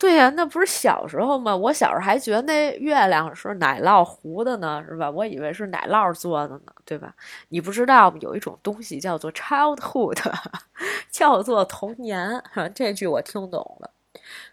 [0.00, 1.54] 对呀，那不是小时候吗？
[1.54, 5.10] 我小时候还觉得那月亮是奶酪糊的呢，是吧？
[5.10, 7.14] 我以为是奶酪做的呢，对吧？
[7.50, 10.16] 你不知道有一种东西叫做 childhood，
[11.12, 12.42] 叫做童年。
[12.74, 13.90] 这句我听懂了。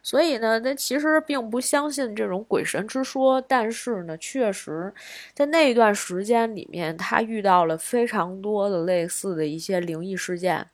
[0.04, 4.93] 所以呢，他其实并不相信这种鬼神之说，但是呢，确实
[5.34, 10.68] 在那段时间里面，他遇到了非常多的类似的一些灵异事件。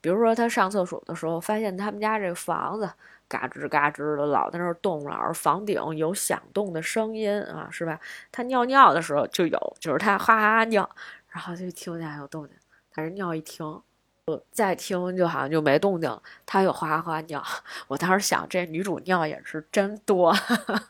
[0.00, 2.88] 比如说，他上厕所的时候，发现他们家这个房子。
[3.30, 7.98] 嘎吱嘎吱的，老在那儿动，老是房顶有响动的声音啊，是吧？
[8.32, 10.90] 他尿尿的时候就有，就是他哈哈尿，
[11.28, 12.56] 然后就听见有动静，
[12.92, 13.80] 但是尿一停。
[14.52, 17.42] 再听就好像就没动静，他又哗哗尿。
[17.88, 20.34] 我当时想，这女主尿也是真多，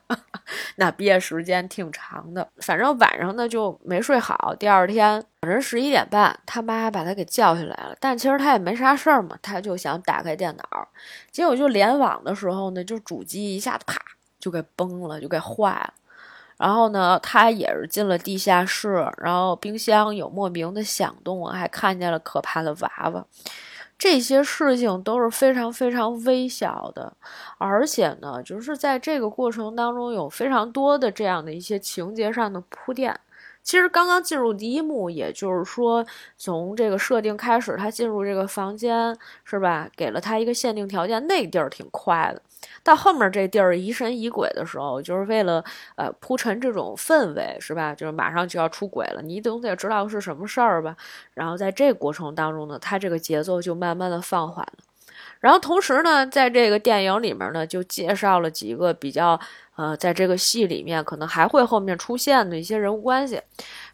[0.76, 2.48] 那憋时间挺长的。
[2.58, 7.94] 反正晚上呢就没睡好，第二天早晨十一点半，他妈把他给叫起来了。
[8.00, 10.88] 但其实他也没啥事儿嘛，他就想打开电脑，
[11.30, 14.00] 结果就联网的时候呢，就主机一下啪
[14.38, 15.94] 就给崩了，就给坏了。
[16.60, 23.24] 然后呢，他也是进了地下室，然后冰箱有莫名的响动，还看见了可怕的娃娃。
[23.98, 27.14] 这些事情都是非常非常微小的，
[27.56, 33.18] 而且呢，就是在这个过程当中有非常多的这样的一些情节上的铺垫。
[33.62, 36.04] 其实刚刚进入第一幕，也就是说
[36.36, 39.88] 从这个设定开始，他进入这个房间是吧？
[39.96, 42.42] 给了他一个限定条件，那地儿挺快的。
[42.82, 45.64] 到后面这地儿疑神疑鬼的时候，就是为了
[45.96, 47.94] 呃铺陈这种氛围，是吧？
[47.94, 50.96] 就是马上就要出轨了，你总得知道是什么事儿吧？
[51.34, 54.84] 然后在这过程当中呢，他这个节奏就慢慢的放缓了。
[55.40, 59.38] 然后同时呢，在这个电影里面呢，就介绍了几个比较
[59.76, 63.40] 呃，在这个戏里面可能还会后面出现的一些人物关系。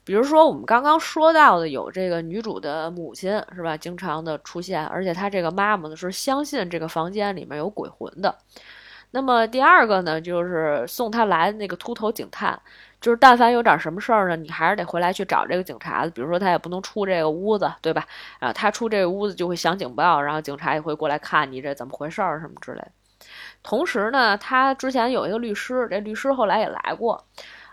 [0.06, 3.76] 比如说，我们刚刚说到的有这个女主的母亲是吧？
[3.76, 8.38] 经常的出现，而且她这个妈妈呢是相信这个房间里面有鬼魂的。
[9.10, 12.56] 那么第二个呢，就是送她来的那个秃头警探，
[13.00, 16.06] 就是但凡有点什么事儿呢，你还是得回来去找这个警察。
[16.06, 18.06] 比如说他也不能出这个屋子，对吧？
[18.38, 22.92] 啊，他出这个屋子就会响警报，然后警察也会过来看你这怎么回事儿什么之类的。
[23.64, 27.24] 同时呢，他之前有一个律师，这律师后来也来过。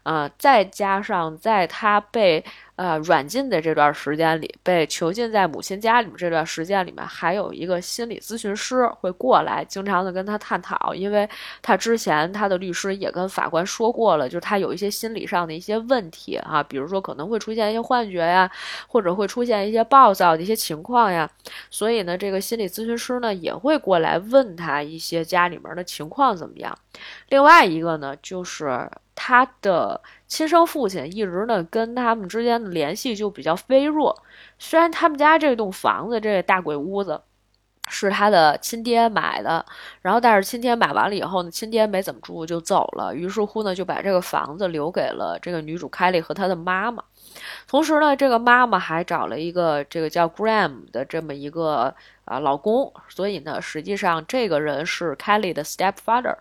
[0.03, 2.43] 啊，再加上在他被
[2.75, 11.29] 呃软禁的这段时间里，被囚禁在母亲家里面这段时间里面，还有一个心理咨询师会过来，经常的跟他探讨，因为
[11.61, 18.49] 他之前他的律师也跟法官说过了，就是他有一些心理上的一些问题啊，比如说可能会出现一些幻觉呀，
[18.87, 21.29] 或者会出现一些暴躁的一些情况呀，
[21.69, 26.75] 所以呢，这个心理咨询师呢也会过来问他一些家里面的情况怎么样。
[27.29, 28.89] 另外一个呢，就是。
[29.15, 30.01] 他的
[30.33, 34.23] 亲生父亲一直呢跟他们之间的联系就比较微弱，
[34.57, 37.21] 虽然他们家这栋房子这大鬼屋子
[37.87, 39.63] 是他的亲爹买的，
[40.01, 47.03] 然后但是亲爹买完了以后呢，亲爹没怎么住就走了，于是乎呢就把这个房子留给了这个女主凯莉和她的妈妈。
[47.67, 51.93] 同时呢，这个妈妈还找了一个这个叫 Graham 的这么一个
[52.25, 56.37] 啊老公，所以呢，实际上这个人是 Kelly 的 stepfather。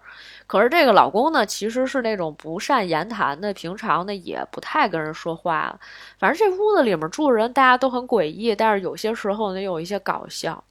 [0.53, 5.81] 可是这个老公呢，其实是那种不善言谈的，平常呢也不太跟人说话。
[6.19, 10.63] 反正这屋子里面住的人大家都很诡异，但是有些时候呢有一些搞笑。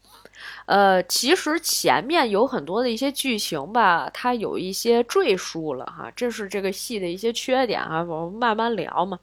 [0.66, 9.18] 呃，其实前面有很多的一些剧情吧，它有一些赘述了哈，这是这个戏的一些缺点啊，我们慢慢聊嘛。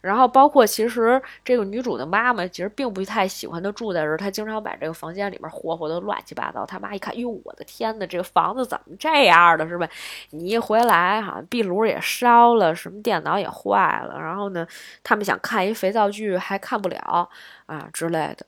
[0.00, 6.64] 然后包括其实这个女主的妈妈其实并不太喜欢她住在这儿，她经常把这个房间里面霍霍的乱七八糟。
[6.64, 9.88] 她妈一看，哟，我的天呐，这个房子怎么这样的是吧？
[10.30, 14.66] 你一回来哈，壁炉也烧了，什么电脑也坏了，然后呢，
[15.02, 17.28] 他们想看一肥皂剧还看不了
[17.66, 18.46] 啊之类的。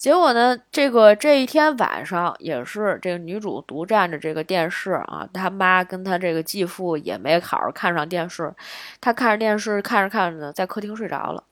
[0.00, 8.50] 结果呢，这个这一天晚上也是这个女主独占着这个电视啊，她妈跟她这个继父也没好好看上电视，
[8.98, 11.44] 她看着电视看着看着呢，在客厅睡着了。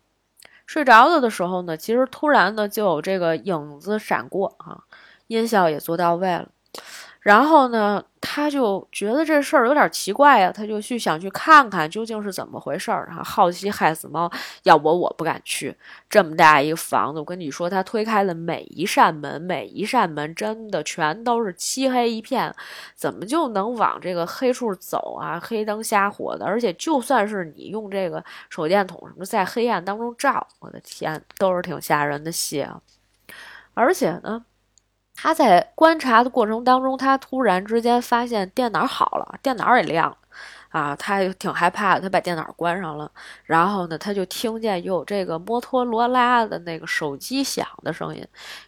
[0.64, 4.80] 睡着了的时候呢，其实突然呢就有这个影子闪过啊，
[5.26, 6.49] 音效也做到位了。
[7.28, 13.06] 然后呢，他就觉得这事儿有点奇怪呀，他就去想去看看究竟是怎么回事儿。
[13.14, 14.30] 哈，好奇害死猫，
[14.62, 15.76] 要我我不敢去
[16.08, 17.20] 这么大一个房子。
[17.20, 22.50] 我跟你说，他推开了每一扇门，每一扇门真的全都是漆黑一片，
[22.94, 25.38] 怎么就能往这个黑处走啊？
[25.38, 32.80] 黑灯瞎火的，而且就算是你用这个手电筒什么在黑暗当中照，我的天，都是挺吓人的戏啊。
[33.74, 34.42] 而且呢，
[35.20, 40.16] 他在观察的过程当中，他突然之间发现电脑好了，电脑也亮了。
[40.68, 43.10] 啊，他挺害怕，他把电脑关上了，
[43.44, 48.24] 然后呢，他就听见有这个摩托罗拉的那个手机响的声音，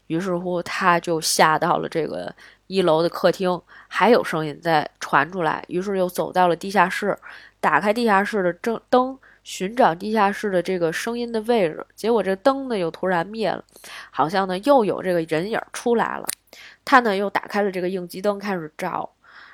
[0.08, 2.34] 于是乎他就下到了这个
[2.66, 7.16] 一楼的客厅，还有声音在传出来，于是又走到了地下室，
[7.60, 13.62] 打开地下室的正灯，寻找地下室的这个声音的位置，结果这灯呢又突然灭了，
[14.10, 16.26] 好像呢又有这个人影出来了，
[16.84, 19.10] 他呢又打开了这个应急灯，开始照。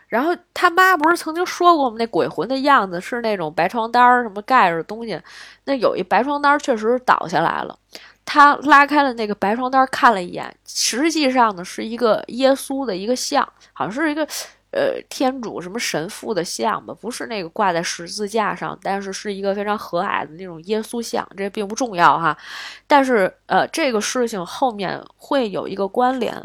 [0.09, 1.97] 然后他妈不是曾经说过吗？
[1.99, 5.21] 那鬼魂的样子是那种白床单儿什么盖着东西，
[5.65, 7.77] 那有一白床单确实倒下来了。
[8.25, 14.23] 他拉开了那个白床单看了一眼，实际上呢是一个耶稣的一个像，好像是一个
[14.71, 21.29] 呃天主什么神父的像吧，不是那个挂在十字架上，但是是一个非常和蔼的那种耶稣像。
[21.37, 22.37] 这并不重要哈，
[22.87, 26.41] 但是呃这个事情后面会有一个关联。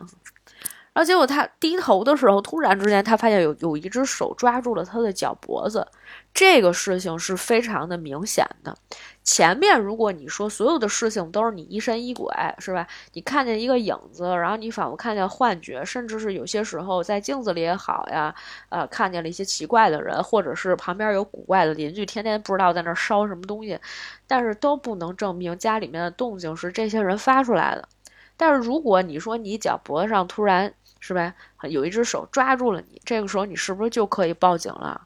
[0.93, 5.87] 然后结果他低头的时候，突然之间他发现有有一只手抓住了他的脚脖子，
[6.33, 8.75] 这个事情是非常的明显的。
[9.23, 12.27] 前面如果你说所有的事情都是你疑神疑鬼，
[12.59, 12.85] 是吧？
[13.13, 18.35] 你看见一个影子，然后你仿佛看见幻觉，甚至是有些时候在镜子里也好呀，
[18.67, 23.79] 呃，看见了一些奇怪的人，或者是旁边有古怪的邻居，天天不知道在那烧什么东西，
[24.27, 27.87] 但是都不能证明家里面的动静是这些人发出来的。
[28.35, 31.33] 但是如果你说你脚脖子上突然，是吧？
[31.63, 35.01] 有一只手抓住了你，这个时候你是不是就可以报警了？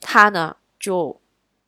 [0.00, 1.18] 他呢就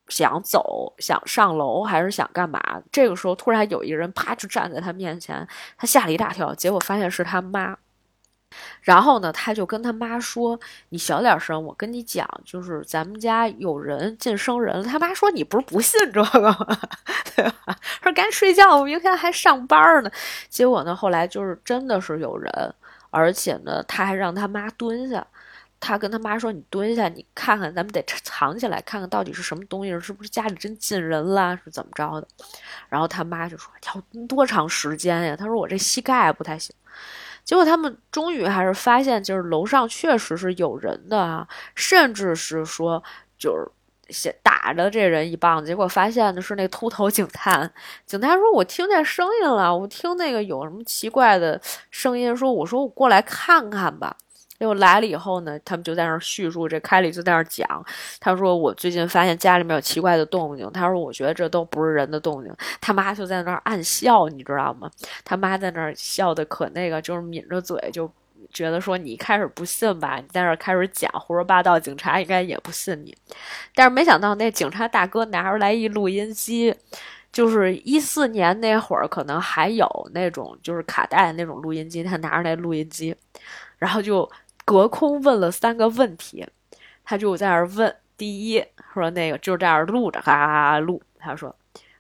[0.09, 2.61] 想走，想上楼，还是想干嘛？
[2.91, 5.47] 这个时候突然有一个人啪就站在他面前，
[5.79, 7.79] 他吓了一大跳，结果发现是他妈。
[8.83, 10.59] 然后呢，他就跟他妈说
[10.91, 16.57] ：“你小点声，我跟你讲，就是咱们家有人进生人。”他妈说：“你不是不信这个吗？
[17.37, 17.77] 对吧？
[18.03, 20.11] 说赶紧睡觉，明天还上班呢。”
[20.51, 22.75] 结果呢，后来就是真的是有人。
[23.11, 25.27] 而且呢，他还让他妈蹲下，
[25.79, 32.29] 他跟他妈说：“你蹲下，你看看，咱们得藏起来，看看到底是什么东西，是不是家里真进人啦，是怎么着的？”
[32.89, 36.75] 然后他妈就说：“要蹲多长时间呀？”他说：“我这膝盖不太行。”
[37.45, 43.03] 结果他们终于还是发现，就是楼上确实是有人的啊，甚至是说，
[43.39, 43.67] 就是。
[44.11, 47.71] 先打着这人一棒子，结果发现的是那秃头警探。
[48.07, 54.17] 警探说：“我听见声音了，我听那个有什么奇怪的声音。”说：“我说我过来看看吧。”
[54.59, 57.83] 结果来了以后呢，他们就在那儿叙述，这凯里就在那儿讲。
[58.21, 64.91] 他说：“我最近发现家里面有奇怪的动静。”他说：“我觉得这都不是人的动静。”他妈就在那儿暗笑，你知道吗？
[65.25, 68.11] 他妈在那儿笑的可那个，就是抿着嘴就。
[68.53, 73.17] 觉得说你一开始不信吧，你在这开始讲胡说八道，警察应该也不信你。
[73.75, 76.75] 但是没想到那警察大哥拿出来一录音机，
[77.33, 83.15] 就是一四年那会儿可能还有那种就是卡带那种录音机，他拿着那录音机，
[83.79, 84.29] 然后就
[84.65, 86.47] 隔空问了三个问题，
[87.05, 91.03] 他就在那儿问：第一说那个就这样录着，哈哈哈录。
[91.19, 91.55] 他说：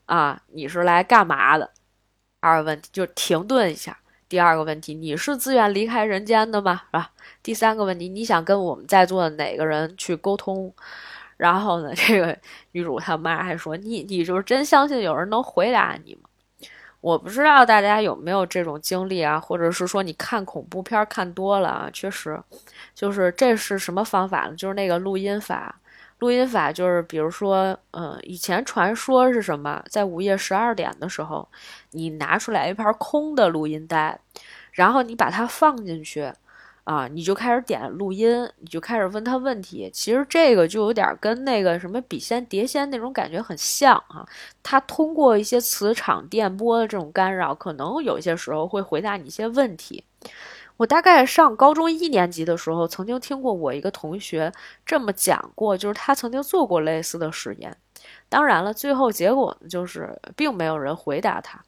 [0.06, 1.70] 啊，你是来干嘛的？
[2.40, 3.98] 二问就停顿一下。
[4.30, 6.82] 第二个问题，你是自愿离开人间的吗？
[6.86, 7.10] 是吧？
[7.42, 10.72] 第三个问题，你想跟我们在座的哪个人去沟通？
[11.36, 12.38] 然后呢， 这个
[12.70, 16.20] 女主他妈还说：“你，你就是真相信有人能回答你吗？”
[17.02, 22.40] 我不知道大家有没有这种经历啊，或者是说你看恐怖片看多了啊，确实，
[22.94, 24.54] 就是这是什么方法呢？
[24.54, 25.80] 就是那个录音法。
[26.20, 29.82] 录音法就是，比如说，嗯，以前传说是什么？
[29.88, 31.48] 在午夜十二点的时候，
[31.92, 34.20] 你拿出来一盘空的录音带，
[34.72, 36.30] 然后你把它放进去，
[36.84, 39.90] 啊，你就开始点录音，你就开始问他问题。
[39.92, 44.26] 其实这个就有点跟那个什么笔仙碟仙那种感觉很像啊。
[44.62, 50.04] 它通过一些磁场、电波的这种干扰，可能有些时候会回答你一些问题。
[50.80, 54.50] 我大概上高中一年级的时候，曾经听过我一个同学
[54.86, 57.76] 这么讲过，就是他曾经做过类似的实验。
[58.30, 61.62] 当然了，最后结果呢，就是并没有人回答他。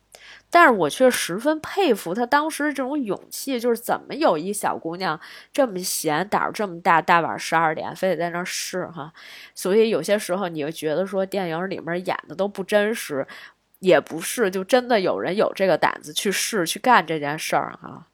[0.48, 5.20] 但是我却十分佩服他当时这种勇气，就是怎么有一小姑娘
[5.52, 9.12] 这么闲，胆儿这么大，大晚十二点非得在那儿试哈。
[9.54, 13.26] 所以有些时候你会觉得说电影里面演的都不真实，
[13.80, 18.06] 也不是，就真的有人有这个胆子去试去干这件事儿哈。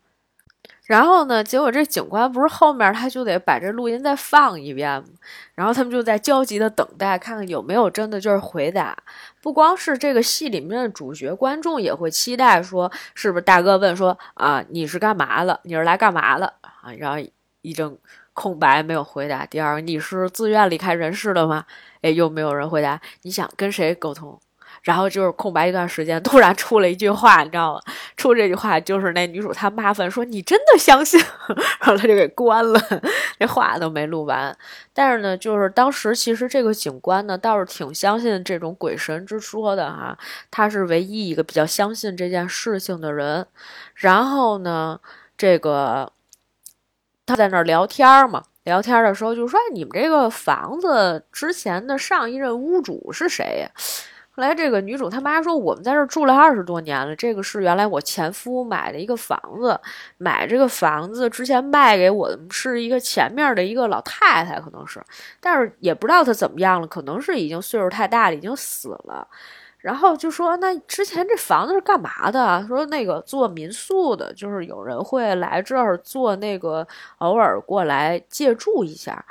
[0.88, 1.44] 然后呢？
[1.44, 5.08] 结果这警官不是后面他就得把这录音再放一遍吗？
[5.54, 8.96] 然后他们就在焦急的等待，看看有没有真的就是回答。
[9.42, 15.60] 不光是这个戏里面的主角，观众也会期待说，是不是大哥问说啊，你是干嘛的？
[15.64, 16.54] 你是来干嘛的？
[16.62, 17.18] 啊，然后
[17.60, 17.98] 一阵
[18.32, 19.44] 空白，没有回答。
[19.44, 21.66] 第二，你是自愿离开人世的吗？
[22.00, 22.98] 哎，又没有人回答。
[23.24, 24.40] 你想跟谁沟通？
[24.82, 27.80] 然后就是空白一段时间，突然出了一句话，你知道吗？
[28.16, 31.20] 出这句话就是那女主她妈问说：“你真的相信？”
[31.80, 32.80] 然后他就给关了，
[33.38, 34.56] 那话都没录完。
[34.92, 40.16] 但是呢，就是当时其实这个警官呢倒是挺相信这种鬼神之说的哈，
[40.50, 43.46] 他是唯一一个比较相信这件事情的人。
[43.94, 44.98] 然后呢，
[45.36, 46.12] 这个
[47.26, 48.44] 他在那儿聊天嘛。
[48.64, 53.70] 聊天的时候就说：“你们这个房子之前的上一任屋主是谁呀？”
[54.38, 59.76] 后来这个女主她妈说：“我们在这儿住了二十多年了，这个是原来我前夫买的一个房子，
[60.16, 65.02] 买这个房子之前卖给我的是一个前面的一个老太太，可能是，
[65.40, 69.26] 但是也不知道她怎么样了，可能是已经岁数太大了，已经死了。”
[69.82, 72.64] 然后就说，那之前这房子是干嘛的？
[72.68, 76.86] 说那个做民宿的，就是有人会来这儿做那个，
[77.18, 79.24] 偶尔过来借住一下。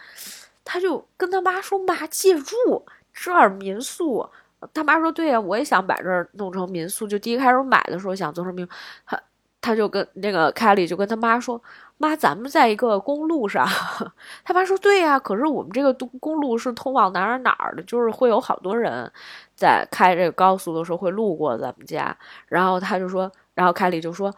[0.66, 4.30] 他就跟他妈说：“妈，借住这儿民宿。”
[4.74, 7.08] 他妈说：“对呀，我也想把这儿弄成民宿。
[7.08, 8.72] 就第一开始买的时候想做成民宿，
[9.06, 9.20] 他
[9.62, 11.62] 他就跟那个凯莉就跟他妈说。”
[12.00, 13.68] 妈，咱们在一个公路上，
[14.46, 19.12] 他妈说对呀，可是我们这个公公路是通往哪儿哪儿的，就是会有好多人
[19.56, 22.16] 在开这个高速的时候会路过咱们家，
[22.50, 24.32] 然后他就说，然后凯里就说，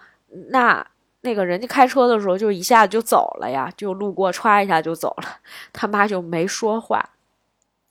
[0.51, 0.86] 那
[1.20, 5.28] 那个人家开车的时候就一下子就走了呀，就路过歘一下就走了，
[5.74, 7.03] 他妈就没说话，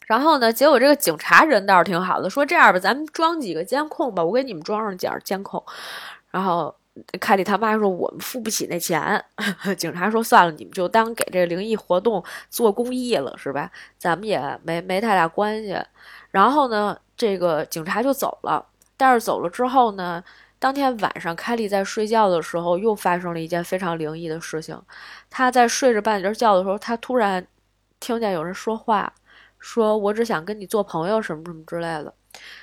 [0.09, 5.63] 然后呢，结果这个警察人倒是挺好的，说这样吧，咱们装几个监控吧，我给你们装上点监控，
[6.33, 6.75] 然后。
[7.21, 9.25] 凯莉他妈说：“我们付不起那钱。
[9.79, 13.71] ”警察说：“算了，你们就当给这灵异活动做公益了，是吧？
[13.97, 15.81] 咱们也没没太大关系。”
[16.33, 18.67] 然后呢，这个警察就走了。
[18.97, 20.21] 但是走了之后呢，
[20.59, 24.77] 当天晚上凯莉在睡觉的时候，又发生了一件非常灵异的事情。
[25.31, 27.47] 她在睡着半截觉的时候，她突然
[28.01, 29.13] 听见有人说话，
[29.59, 32.13] 说我只想跟你做朋友，什么什么之类的。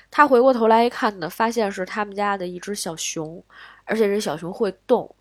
[0.10, 3.44] 他回过头来一看呢，发现是他们家的一只小熊。
[3.88, 5.16] 而且这小熊会动，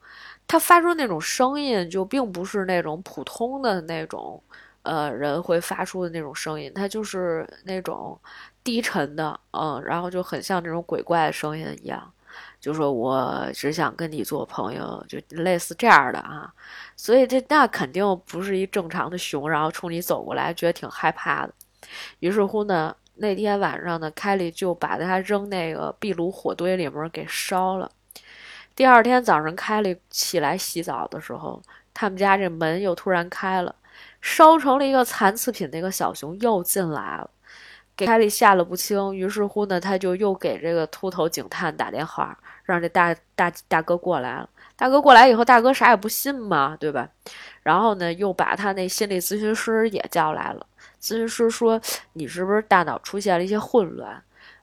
[0.47, 4.43] 它发出那种声音就并不是那种普通的那种，
[4.81, 8.18] 呃，人会发出的那种声音，它就是那种
[8.62, 12.11] 低沉的，嗯，然后就很像那种鬼怪的声音一样，
[12.59, 16.51] 就说我只想跟你做朋友，就类似这样的啊，
[16.97, 21.53] 所以这那肯定不是一正常的熊，然后冲你走过来，觉得挺害怕的。
[22.20, 27.90] 于是乎呢，那天晚上呢，凯莉就把它扔那个壁炉火堆里面给烧了。
[28.74, 33.74] 第二天早上，凯莉起来洗澡的时候，他们家这门又突然开了，
[34.20, 37.30] 烧成了一个残次品那个小熊又进来了，
[37.97, 39.14] 给凯莉吓了不轻。
[39.14, 44.49] 于是乎呢，他就又给这个秃头警探打电话，让这大大大哥过来了。
[44.74, 47.09] 大哥过来以后，大哥啥也不信嘛，对吧？
[47.62, 50.66] 然后呢，又把他那心理咨询师也叫来了。
[51.05, 51.78] 咨询师说
[52.14, 54.11] ：“你是不是大脑出现了一些混乱？”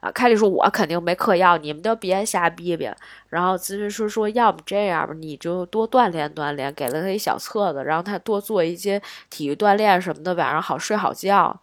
[0.01, 2.89] 啊，凯莉说：“我肯定没嗑药，你们都别瞎逼逼。”
[3.29, 11.61] 然后咨询师说：“要不这样吧，你就多锻炼锻炼。”给了他一小册子，让他多做一些体育锻炼什么的，晚上好睡好觉。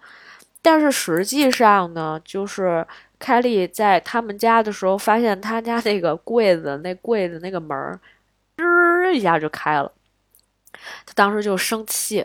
[0.62, 2.86] 但是实际上呢，就是
[3.18, 7.98] 凯莉在他们家的时候，发现他家那个柜子，那柜子那个门儿，
[8.56, 9.90] 吱一下就开了。
[11.04, 12.24] 他当时就生气。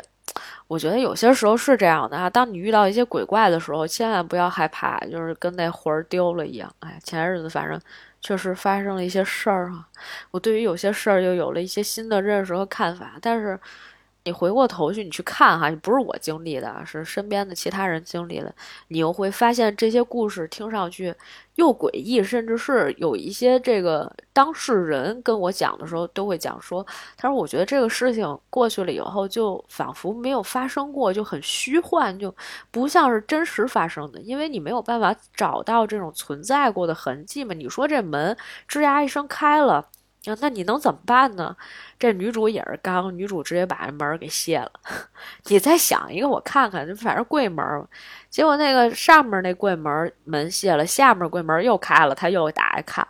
[0.68, 6.74] 我觉得有些时候是这样的啊，当你遇到一些鬼怪的时候，千万不要害怕，就是跟那魂儿丢了一样。
[6.80, 7.80] 哎，前日子反正
[8.22, 9.88] 确实发生了一些事儿啊，
[10.32, 13.59] 我对于有些事儿又有了一些新的认识和看法，但是。
[14.26, 18.53] 你回过头去，你去看哈，不是我经历的，是身边的其他人经历的，
[18.88, 21.13] 你又会发现这些故事听上去
[21.55, 26.86] 又诡异，甚至是有一些这个当事人跟我讲的时候都会讲说，
[27.17, 32.34] 他说我觉得这个事情过去了以后，就仿佛没有发生过，就很虚幻，就
[32.71, 37.53] 不像是真实发生的，因为你没有办法找到这种存在过的痕迹嘛。
[37.53, 38.38] 你说这门
[38.69, 39.89] 吱呀一声开了。
[40.39, 41.55] 那你能怎么办呢？
[41.99, 44.71] 这女主也是刚，女主直接把门给卸了。
[45.47, 47.65] 你再想一个，我看看，反正柜门。
[48.30, 53.07] 结果那个上面那柜门门卸了，下面柜门又开了，他又打开看，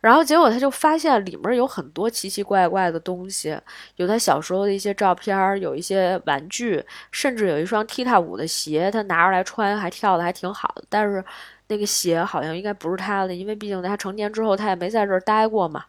[0.00, 3.58] 然后结果他就发现里面有很多奇奇怪怪的东西，
[3.96, 10.84] 有他小时候的一些照片，有一些玩具，甚至有一双踢踏舞的鞋，他拿出来穿，还跳的还挺好的。
[10.88, 11.24] 但是
[11.72, 15.84] 那个鞋好像应该不是他的，因为毕竟他成年之后他也没在这儿待过嘛。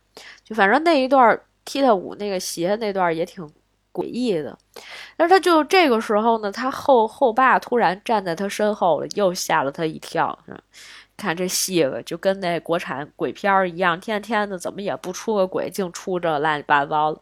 [0.45, 3.45] 就反正那一段踢踏舞那个鞋那段也挺
[3.91, 4.57] 诡异的，
[5.17, 10.37] 但是他就这个时候呢，他后后爸突然站在他身后了，又吓了他一跳。
[11.15, 17.19] 看这戏了，就跟那国产鬼片一样，天天的怎么也不出个鬼，净出这乱七八糟的。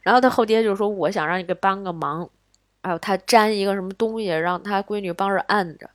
[0.00, 2.28] 然后他后爹就说：“我想让你给帮个忙。”
[2.82, 5.90] 还有他粘一个什么东西，让他闺女帮着按着。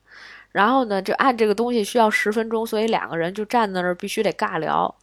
[0.52, 4.94] 然后呢，就按这个东西需要十分钟，所以两个人就站在那儿必须得尬聊。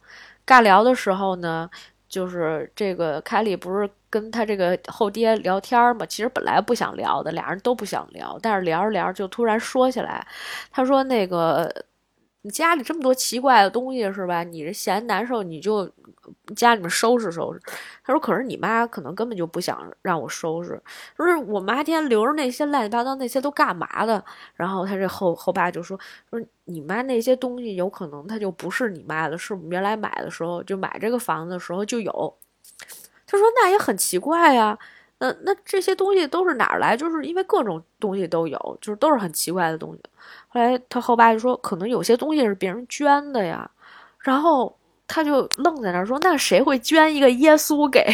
[0.45, 1.69] 尬聊的时候呢，
[2.07, 6.05] 就是这个凯莉不是跟他这个后爹聊天嘛？
[6.05, 10.25] 其实本来不想聊的，俩人都不想聊，但是聊着聊着就突然说起来，
[10.71, 11.73] 他说那个。
[12.41, 14.43] 你家里这么多奇怪的东西是吧？
[14.43, 15.89] 你这嫌难受，你就
[16.55, 17.59] 家里面收拾收拾。
[18.03, 20.81] 他说：“可是你妈可能根本就不想让我收拾，
[21.17, 24.23] 说我妈天天留着那些乱七八糟那些都干嘛的？”
[24.55, 25.99] 然后他这后后爸就说
[26.31, 32.11] ：“说你妈那些东西有可能他就不是你妈的，是我们原来买的时候就买这个房子的时候就有。”
[33.27, 34.77] 他说：“那也很奇怪呀。”
[35.21, 36.95] 那那这些东西都是哪儿来？
[36.95, 40.01] 就是因为各种东西都有，就是都是很奇怪的东西。
[40.49, 43.69] 后来他后爸就说，可能有些东西是别人捐的呀。
[44.19, 44.75] 然后
[45.07, 48.05] 他就愣在那儿说：“那谁会捐一个耶稣给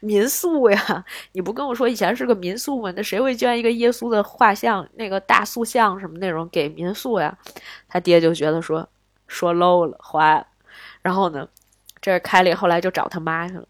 [0.00, 1.04] 民宿呀？
[1.32, 2.92] 你不跟我说以前是个民宿吗？
[2.96, 7.36] 那谁会捐一个耶稣的画像，那个大塑像什么那种给民宿呀？”
[7.88, 8.88] 他爹就觉得说
[9.26, 10.46] 说 low 了，坏了。
[11.02, 11.46] 然后呢，
[12.00, 13.66] 这凯莉后来就找他妈去了。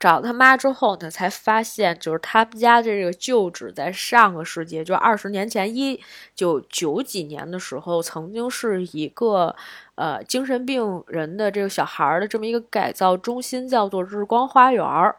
[0.00, 6.00] 找他妈之后呢，才发现就是他们家这个旧址在上个世纪，就二十年前一
[6.34, 9.54] 九九几年的时候，曾经是一个
[9.94, 15.16] 呃精神病人的这个小孩的这么一个改造中心，叫做日光花园儿。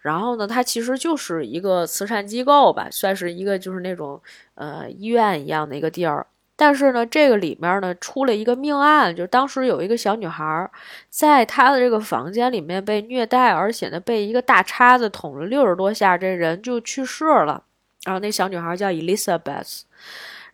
[0.00, 4.20] 然后呢，它其实就是一个慈善机构吧，算是一个就是那种
[4.54, 6.26] 呃医院一样的一个地儿。
[6.56, 10.70] 但是呢，这个里面呢出了一个命案，就当时有一个小女孩，
[11.10, 17.62] 在她的这个房间里面被虐待，而且呢被一个大叉子捅了六十多下，这人就去世了。
[18.04, 19.82] 然后那小女孩叫 Elizabeth。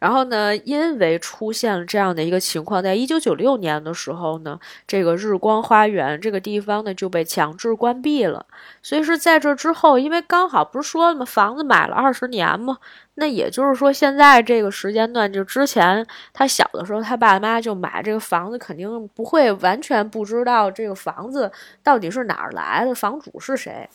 [0.02, 8.44] 然后呢，因为出现了这样的一个情况，在一九九六年的时候呢，这个日光花园这个地方呢就被强制关闭了。
[8.82, 11.24] 所以是在这之后，因为刚好不是说了吗？
[11.24, 12.78] 房子买了二十年嘛，
[13.14, 21.48] 那也就是说现在这个时间段，就之前他小的时候，他爸妈就买这个房子，肯定不会完全不知道这个房子
[21.80, 23.88] 到底是哪儿来的，房主是谁。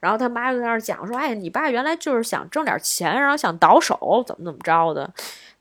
[0.00, 5.10] 然后他妈就在那儿讲说：“哎，你爸原来就是想挣点钱，然后想倒手，怎么怎么着的。”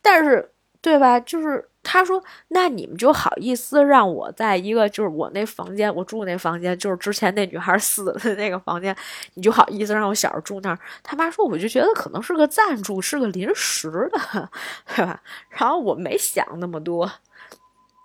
[0.04, 0.52] 但是，
[0.82, 1.20] 对吧？
[1.22, 8.96] 就是他说，那你们就好意思让我在一个就是我那房间，我住那房间，就是之前那女孩死的那个房间，
[9.34, 10.80] 你就好意思让我小时候住那儿？
[11.02, 14.50] 他妈说，我就觉得可能是个暂住，是个临时的，
[14.96, 15.20] 对吧？
[15.50, 17.10] 然后我没想那么多。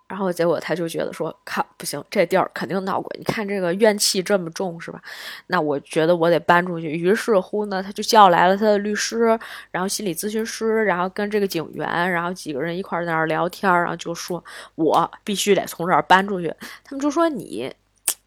[0.09, 3.15] 然后结果他就觉得说，看不行，这地儿肯定闹鬼。
[3.19, 5.01] 你看这个怨气这么重，是吧？
[5.49, 6.87] 那我觉得我得搬出去。
[6.87, 9.39] 于是乎呢，他就叫来了他的律师，
[9.71, 14.43] 然后心理咨询师，然后跟这个警员，然后几个人一块在那儿聊天，然后就说，
[14.77, 16.53] 我必须得从这儿搬出去。
[16.83, 17.73] 他们就说你。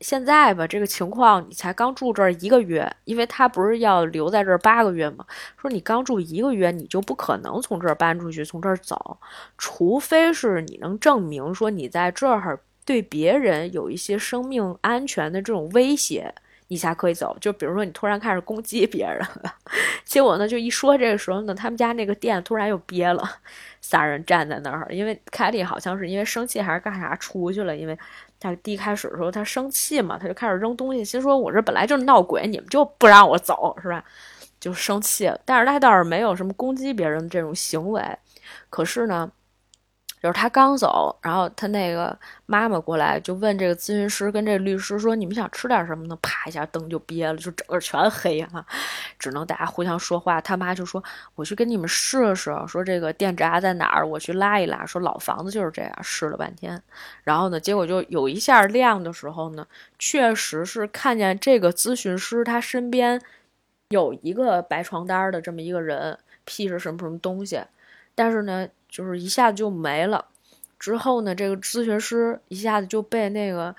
[0.01, 5.23] 现在吧，这个情况你才刚住这儿一个月，因为他不是要留在这儿八个月吗？
[5.61, 9.17] 说你刚住一个月，你就不可能从这儿搬出去，从这儿走，
[9.57, 16.33] 除非是你能证明说你在这儿对别人有一些生命安全的这种威胁，
[16.69, 17.37] 你才可以走。
[17.39, 19.21] 就比如说你突然开始攻击别人，
[20.03, 23.23] 结果呢，就一说这个时候呢，他们家那个店突然又憋了，
[23.81, 27.95] 仨人站在那儿，因为凯莉好像是因为生气还是干啥出去了，因为。
[28.41, 34.03] 他第一开始的时候，他生气嘛，他就开始扔东西，心说：“我这本来就闹鬼，你们就不让我走，是吧？”
[34.59, 35.31] 就生气。
[35.45, 38.03] 但是他倒是没有什么攻击别人的这种行为，
[38.69, 39.31] 可是呢。
[40.21, 42.15] 就是他刚走，然后他那个
[42.45, 48.63] 妈妈过来就问这个咨询师跟这个律师说：“你们想吃点什么呢？”啪一下灯就憋了，就整个全黑了，
[49.17, 50.39] 只能大家互相说话。
[50.39, 51.03] 他妈就说
[51.33, 54.07] ：“我去跟你们试试，说这个电闸在哪儿？
[54.07, 56.79] 我去拉一拉。”说老房子就是这样，试了半天，
[57.23, 59.65] 然后呢，结果就有一下亮的时候呢，
[59.97, 63.19] 确实是看见这个咨询师他身边
[63.89, 66.15] 有一个白床单的这么一个人，
[66.45, 67.59] 披着什么什么东西，
[68.13, 68.67] 但是呢。
[68.91, 70.25] 就是一下子就没了，
[70.77, 73.73] 之后呢，这个咨询师一下子就被那个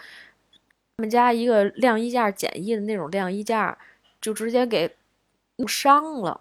[0.96, 3.76] 他们家一个晾衣架简易的那种晾衣架，
[4.20, 4.96] 就直接给
[5.56, 6.40] 弄伤了，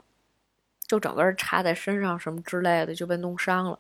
[0.88, 3.78] 就整个插在身上什么之类的就被弄伤了。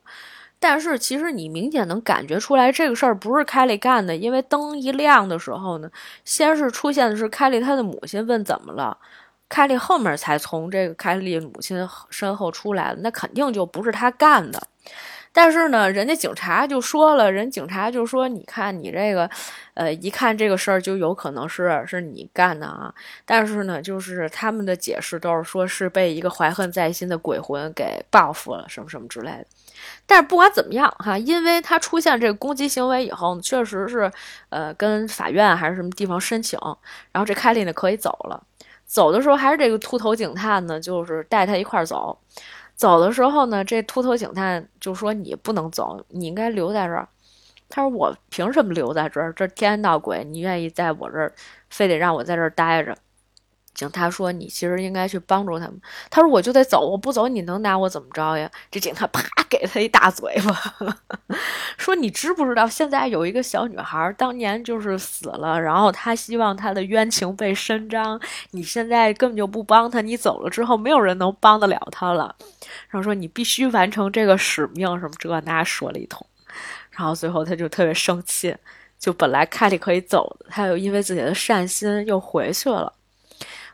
[0.59, 5.89] 但是其实你明显能感觉出来，这个事儿不是凯莉干的，因为灯一亮的时候呢，
[6.23, 8.97] 先是出现的是凯莉她的母亲问怎么了。
[9.49, 11.77] 凯莉后面才从这个凯莉母亲
[12.09, 14.67] 身后出来的，那肯定就不是他干的。
[15.33, 19.29] 但是呢，人家警察就说了，人警察就说：“你看你这个，
[19.75, 22.93] 呃，一看这个事儿就有可能是是你干的啊。”
[23.25, 29.45] 但是呢，就是他们的解释都是说是被一个怀恨在心的鬼魂给报复了，什么什么之类的。
[30.05, 34.11] 但是不管怎么样哈，因为他出现这个攻击行为以后，确实是
[34.49, 36.59] 呃跟法院还是什么地方申请，
[37.13, 38.43] 然后这凯莉呢可以走了。
[38.85, 42.19] 走的时候还是这个秃头警探呢，就是带他一块儿走。
[42.81, 47.07] 走的时候呢，这秃头警探就说：“你不能走，你应该留在这儿。”
[47.69, 49.31] 他说：“我凭什么留在这儿？
[49.33, 51.31] 这天天闹鬼，你愿意在我这儿，
[51.69, 52.97] 非得让我在这儿待着？”
[53.73, 60.95] 警察说：“你其实应该去帮助他们。”他说：“我就得走，我不走你能拿我怎么着呀？”这警察啪给他一大嘴巴，
[61.77, 68.19] 说：“你知不知道现在有一个小女孩，当年就是死了，然后她希望她的冤情被伸张。
[68.51, 72.35] 你现在根本就不帮她，你走了之后，没有人能帮得了她了。
[72.89, 76.25] 然后说你必须完成这个使命，什么这那说了一通。
[76.91, 78.53] 然后最后他就特别生气，
[78.99, 82.91] 就本来凯莉可以走的，他又因为自己的善心又回去了。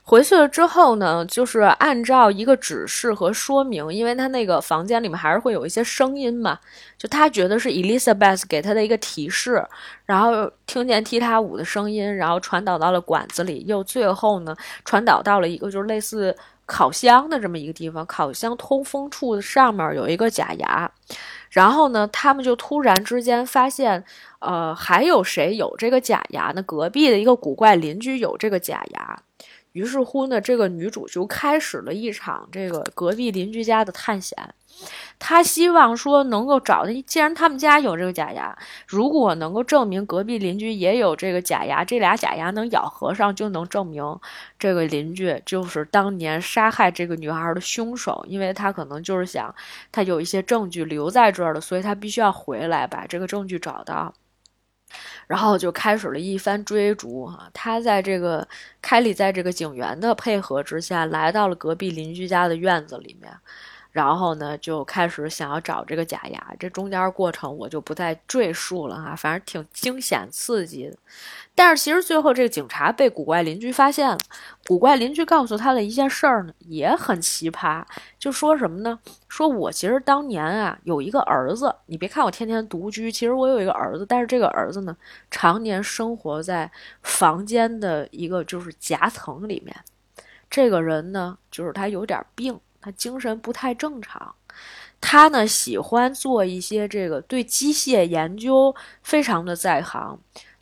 [0.09, 6.57] 回去了之后呢，就是按照一个指示和说明，因为他那个房间里面还是会有一些声音嘛，
[6.97, 9.61] 就他觉得是 Elizabeth 给他的一个提示，
[10.05, 14.55] 然后听见踢踏舞的声音，然后传导到了管子里，又最后呢
[14.85, 16.33] 传导到了一个就是类似
[16.65, 20.89] 烤箱的这么一个地方，烤箱通风处的上面有一个假牙，
[21.49, 24.01] 然后呢，他们就突然之间发现，
[24.39, 26.63] 呃，还有谁有这个假牙呢？
[26.63, 29.19] 隔壁的一个古怪邻居有这个假牙。
[29.77, 34.35] 于是乎呢，这个女主就开始了一场这个隔壁邻居家的探险。
[35.19, 38.57] 她希望说能够找到，既然他们家有这个假牙，
[38.87, 44.03] 如果能够证明隔壁邻居也有这个假牙，这俩假牙能咬合上，就能证明
[44.57, 48.25] 这个邻居就是当年杀害这个女孩的凶手。
[48.27, 49.53] 因为他可能就是想，
[49.91, 54.11] 他有一些证据留在这儿了，所以他必须要回来把这个证据找到。
[55.27, 57.49] 然后就开始了一番追逐哈！
[57.53, 58.47] 他在这个
[58.81, 63.31] 凯里在这个警员的配合之下，来到了隔壁邻居家的院子里面。
[63.91, 70.95] 然后呢，就开始想要找这个假牙，这中间过程我就不再赘述了哈，反正挺惊险刺激的。
[71.57, 74.19] 但是其实最后这个警察被古怪邻居发现了，
[74.67, 77.83] 古怪邻居告诉他的一件事儿呢，也很奇葩，
[78.19, 78.99] 就说什么呢？
[79.27, 84.95] 说我其实当年啊有一个儿子，你别看我天天独居，其实我有一个儿子，但是这个儿子呢，
[85.31, 89.75] 常年生活在房间的一个就是夹层里面。
[90.51, 92.59] 这个人呢，就是他有点病。
[92.79, 94.35] 他精神不太正常，
[95.01, 100.17] 他呢喜欢做一些这个对机械研究非常的在行，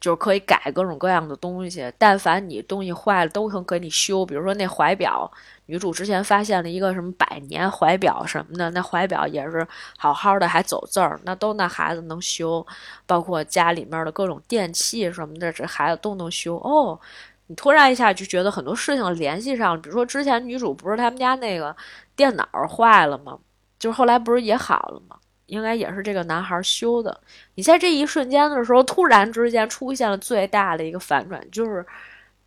[0.06, 1.92] 就是可以改各种各样的东西。
[1.98, 4.24] 但凡你东西坏了，都能给你修。
[4.24, 5.30] 比如说那怀表，
[5.66, 12.64] 女主之前发现了一个什么百年怀表什么的，那怀表也是好好的，还走字儿，那都那孩子能修。
[13.08, 17.00] 包括家里面的各种电器什么的，这孩子都能修哦。
[17.48, 21.76] 你突然一下就觉得很多事情联系上，比如说之前女主不是他们家那个
[22.16, 23.40] 电脑坏了吗？
[23.80, 25.18] 就是后来不是也好了吗？
[25.48, 27.20] 应该也是这个男孩修的。
[27.56, 31.86] 你在这一瞬间的时候，突然之间出现了最大的一个反转，就是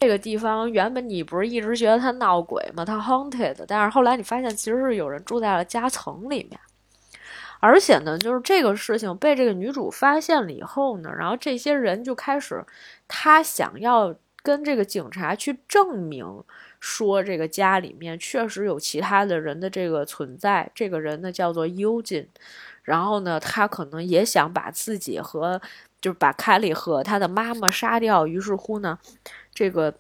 [0.01, 2.85] 这个地方原本你不是一直觉得它闹鬼吗？
[2.85, 6.61] 它 haunted，但是后来你发现其实是有人住在了夹层里面，
[7.61, 12.65] 而且呢，就是这个事情被这个女主发现了以后呢，然后这些人就开始
[13.07, 14.15] 他想要。
[14.41, 16.25] 跟这个警察去证明
[16.81, 20.71] 说，这个家里面确实有其他的人的这个存在。
[20.75, 22.27] 这个人呢叫做幽禁，
[22.89, 25.61] 然后呢，他可能也想把自己和
[26.01, 28.27] 就是把凯莉和他的妈妈杀掉。
[28.27, 28.99] 于是乎呢，
[29.53, 29.95] 这个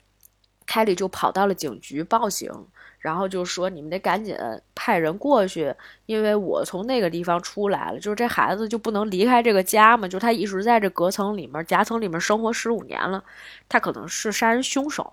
[0.64, 2.51] 凯莉就跑到了警局报警。
[2.99, 4.36] 然后就说你们得赶紧
[4.74, 5.72] 派人过去，
[6.07, 13.22] 因为我从那个地方出来了，就是这孩子就不能离开这个家嘛，就他一直在这隔层里面、夹层里面生活十五年了，
[13.68, 15.12] 他可能是杀人凶手，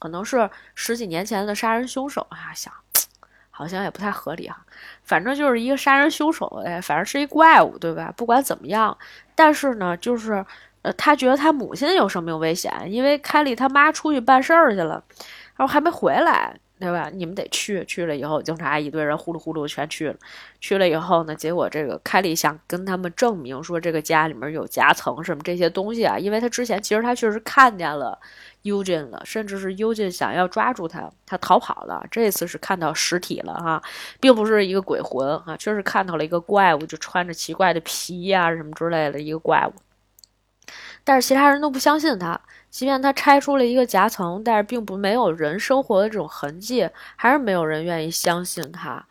[0.00, 2.74] 可能是十几年前的杀人凶手啊，想
[3.52, 4.66] 好像也不太合理哈，
[5.10, 8.14] 反正就是一个杀人凶手，哎，反正是一怪物，对吧？
[8.16, 8.96] 不管怎么样，
[9.34, 10.44] 但是呢，就是
[10.82, 15.02] 呃，他觉得他母亲有生命危险，因为凯莉他妈出去办事儿去了，
[15.56, 16.54] 然后还没回来。
[16.80, 17.10] 对吧？
[17.12, 20.16] 你们得去，去了以后，警察一堆人呼噜呼噜全去了。
[20.60, 28.18] 去了以后呢，结果这个凯莉想跟他们证明说，这个家里面有夹层什么这些东西啊，因为他之前其实他确实看见了
[28.62, 32.04] Eugene 了，甚至是 Eugene 想要抓住他，他逃跑了。
[32.10, 33.82] 这次是看到实体了哈，
[34.20, 39.72] 并不是一个鬼魂啊，确实看到了一个怪物，就穿着奇怪的皮呀什么之类的一个怪物。
[41.02, 42.38] 但是其他人都不相信他。
[42.68, 49.04] 即便他拆出了一个夹层，但是并不没有人生活的这种痕迹，还是没有人愿意相信他。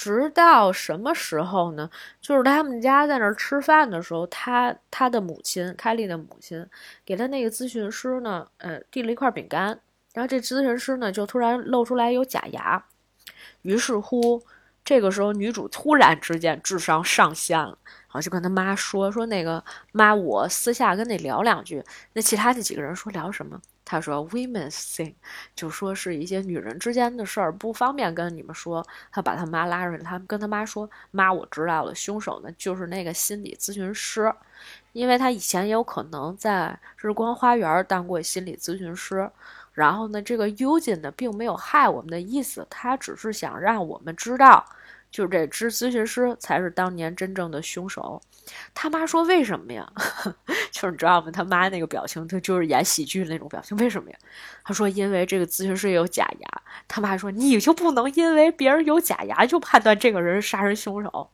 [0.00, 1.90] 直到什么时候呢？
[2.22, 6.66] 就是他们家在那儿吃饭的时候，他他的母亲凯莉的母亲
[7.04, 9.78] 给他那个咨询师呢，呃，递了一块饼干，
[10.14, 12.82] 然后这咨询师呢就突然露出来有假牙，
[13.60, 14.42] 于是乎。
[14.82, 21.84] 这个时候，女主突然之间智商上线了，然后就跟他妈说：“说那个妈，我私下跟你聊两句。”
[22.14, 23.60] 那其他那几个人说聊什么？
[23.90, 25.12] 他说 women's thing，
[25.56, 28.86] 就说是一些女人之间的事儿，不方便跟你们说。
[29.10, 34.32] 他把他妈拉出来，他跟他妈说：“妈，我知道了，凶手呢就是那个心理咨询师，
[34.92, 39.28] 因为他以前也有可能在日光花园当过心理咨询师。
[39.72, 44.64] 然后呢，这个 Eugene 呢并没有害我们的意思，他只是想让我们知道。”
[45.10, 48.20] 就是这只咨询师才是当年真正的凶手。
[48.74, 49.86] 他妈说：“为什么呀？”
[50.72, 51.30] 就是你知道吗？
[51.30, 53.76] 他妈那个表情，他就是演喜剧那种表情。
[53.76, 54.16] 为什么呀？
[54.64, 56.48] 他说：“因为这个咨询师有假牙。”
[56.88, 61.30] 他妈说：“你就不能因为别人有假牙就判断这个人是杀人凶手？”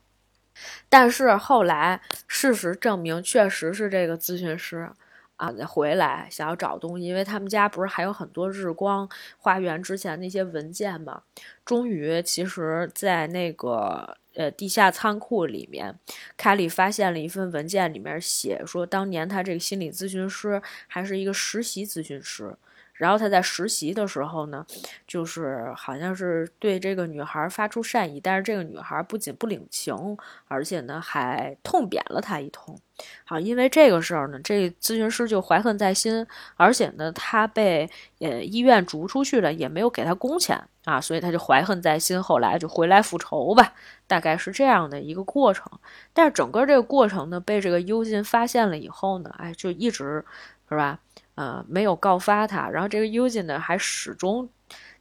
[0.88, 4.90] 但是后来事实证明，确实是这个咨询师。
[5.36, 9.08] 啊，回来想要找东西，因为他们家不是还有很多日光
[9.38, 11.22] 花园之前那些文件嘛。
[11.64, 15.98] 终于，其实，在那个呃地下仓库里面，
[16.36, 22.56] 凯里发现了一份文件，里面写说，当年他这个心理咨询师还是一个实习咨询师。
[22.96, 24.64] 然后他在实习的时候呢，
[25.06, 30.16] 就是好像是对这个女孩发出善意，但是这个女孩不仅不领情，
[30.48, 32.78] 而且呢还痛扁了他一通。
[33.24, 36.26] 好，因为这个事儿呢，这咨询师就怀恨在心，
[36.56, 37.88] 而且呢他被
[38.20, 43.74] 呃医院逐出去了，也没有给他工钱啊，所以他就怀恨在心，后来就回来复仇吧，
[44.06, 45.70] 大概是这样的一个过程。
[46.14, 50.24] 但是整个这个过程呢，被这个幽禁发现了以后呢，哎，就一直
[50.70, 50.98] 是吧？
[51.36, 54.48] 呃，没有告发他，然后这个 u g 呢，还始终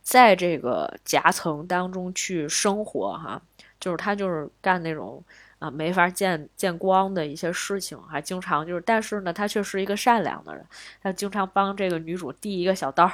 [0.02, 3.42] 在这个夹层当中去生活哈，
[3.80, 5.24] 就是他就是干那种
[5.60, 10.66] 啊没法见见光的一些事情，还经常就是，但是呢，他却是一个善良的人，
[11.02, 13.10] 他经常帮这个女主递一个小刀，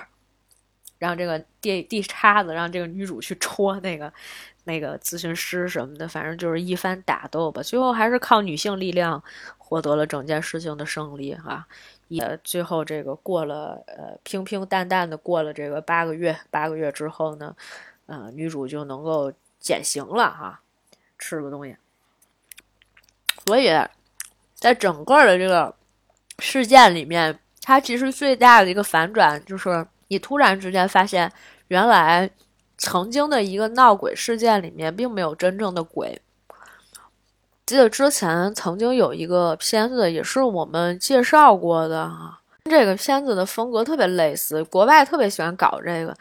[0.98, 4.12] 让这个递递叉子，让这个女主去戳那个
[4.64, 9.24] 那个咨询师什么的，反正就是一番打斗吧，最后还是靠女性力量
[9.60, 11.68] 获得了整件事情的胜利哈。
[12.12, 17.56] 也最后这个过了，呃，平平淡淡的过了这个八个月，八个月之后呢，
[18.06, 19.32] 呃，女主就能够
[19.62, 20.60] 减刑了哈，
[21.18, 21.74] 吃个东西。
[23.46, 23.70] 所以，
[24.54, 25.74] 在整个的这个
[26.40, 31.32] 事件里面，它其实最大的一个反转就是，你突然之间发现，
[31.70, 32.30] 原来
[32.78, 36.22] 曾经的一个闹鬼事件里面，并没有真正的鬼。
[37.72, 42.38] 记得之前曾经有一个片子，也是我们介绍过的哈。
[42.66, 46.14] 这个片子的风格特别类似，国外特别喜欢搞这个，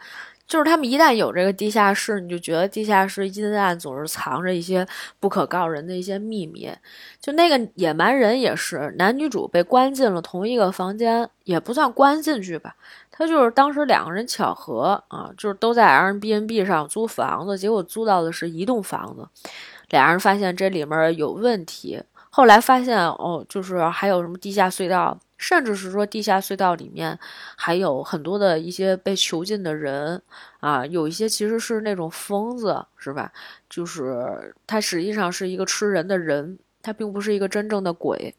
[0.47, 4.87] 就是他们一旦有这个地下室，你就觉得地下室阴暗，总是藏着一些
[5.19, 6.71] 不可告人的一些秘密。
[7.19, 12.73] 就那个野蛮人也是，男女主被关进了同一个房间，也不算关进去吧，
[13.11, 19.27] 他就是当时两个人巧合啊，就是都在 Airbnb 上租房子，结果租到的是一栋房子。
[19.91, 27.17] 俩人发现这里面有问题，后来发现哦，就是还有什么地下隧道，甚至是说地下隧道里面
[27.55, 30.21] 还有很多的一些被囚禁的人
[30.61, 33.31] 啊，有一些其实是那种疯子，是吧？
[33.69, 38.33] 就是他实际上是一个吃人的人，他并不是一个真正的鬼，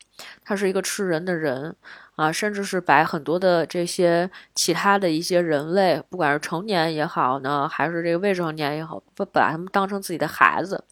[0.45, 1.75] 他是一个吃人的人
[2.17, 10.83] 啊，甚至是把很多的这些其他的一些人类，不管是成年也好呢，还是这个未成年也好，不把他们当成自己的孩子。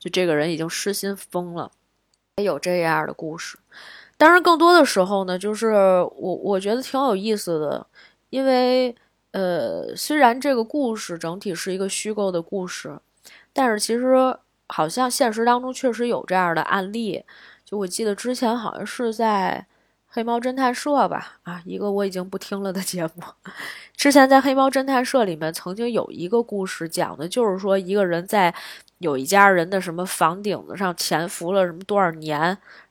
[0.00, 1.70] 就这个人已经失心疯了，
[2.36, 3.58] 也有这样的故事。
[4.16, 7.86] 当然，更多的时候呢，就是我我觉得挺有意思的，
[8.30, 8.96] 因为
[9.32, 12.98] 呃，虽然这个故事整体是一个虚构的故事，
[13.52, 14.36] 但是其实
[14.68, 17.22] 好像现实当中确实有这样的案例。
[17.64, 19.66] 就我记得之前好像是在
[20.06, 23.22] 黑猫侦探社吧，啊，一个我已经不听了的节目。
[23.96, 28.54] 之前在黑猫侦探社里面曾经有一个故事，讲的就是说一个人在。
[29.00, 32.38] 有一家人的什么房顶子上潜伏了什么多少年，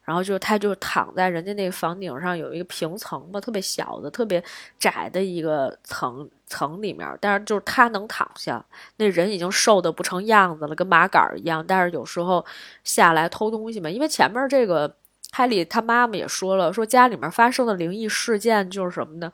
[0.04, 4.44] 然后就他就躺在人家那房顶上有一个平层嘛，特别小的、特别
[4.80, 8.66] 窄的一个层层里面，但是就是他能躺下，
[8.98, 12.44] 那人已经瘦的不成样子了，跟麻杆一样，但是有时候
[12.84, 14.92] 下来偷东西嘛，因为前面这个
[15.32, 19.32] 海里他妈妈也说了，说家里面发生的灵异事件就是什么呢？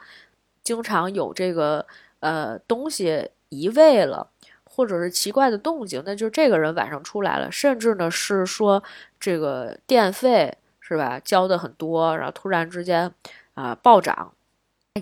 [0.62, 1.86] 经常有这个
[2.20, 4.28] 呃东西移位了。
[4.76, 8.84] 或者是奇怪的动静，那就这个人晚上出来了，甚至呢是说
[9.18, 13.10] 这个电费是吧交的很多，然后突然之间
[13.54, 14.34] 啊暴涨。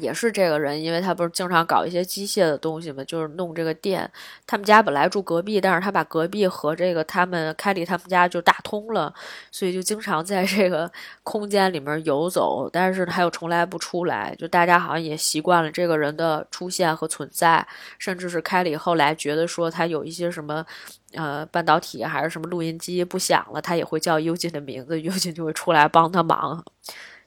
[0.02, 4.10] 也是这个人，因为他不是经常搞一些机械的东西嘛，就是弄这个电。
[4.48, 9.14] 他们家本来住隔壁，但是他把隔壁和这个他们凯里他们家就打通了，
[9.52, 10.92] 所以就经常在这个
[11.22, 14.36] 空间里面游走，但是他又从来不出来。
[14.40, 17.66] 就大家好像也习惯了这个人的出现和存在，
[18.00, 20.66] 甚至是凯里后来觉得说他有一些什么
[21.14, 26.66] 呃半导体还是什么录音机不响了，他也会叫尤金的名字，尤金就会出来帮他忙。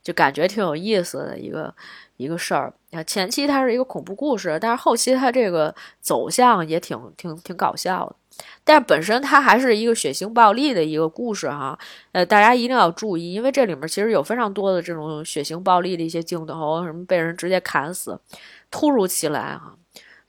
[0.06, 1.74] 就感觉挺有意思的一个
[2.16, 2.72] 一个事儿。
[2.92, 8.14] 啊，前期它是一个恐怖故事，但是后期它这个走向也挺挺挺搞笑的。
[8.62, 11.76] 但是本身它还是一个血腥暴力的一个故事哈，
[12.12, 18.16] 呃，大家一定要注意，因为这里面其实有非常多的这种血腥暴力的一些镜头，什么被人直接砍死，
[18.70, 19.76] 突如其来哈。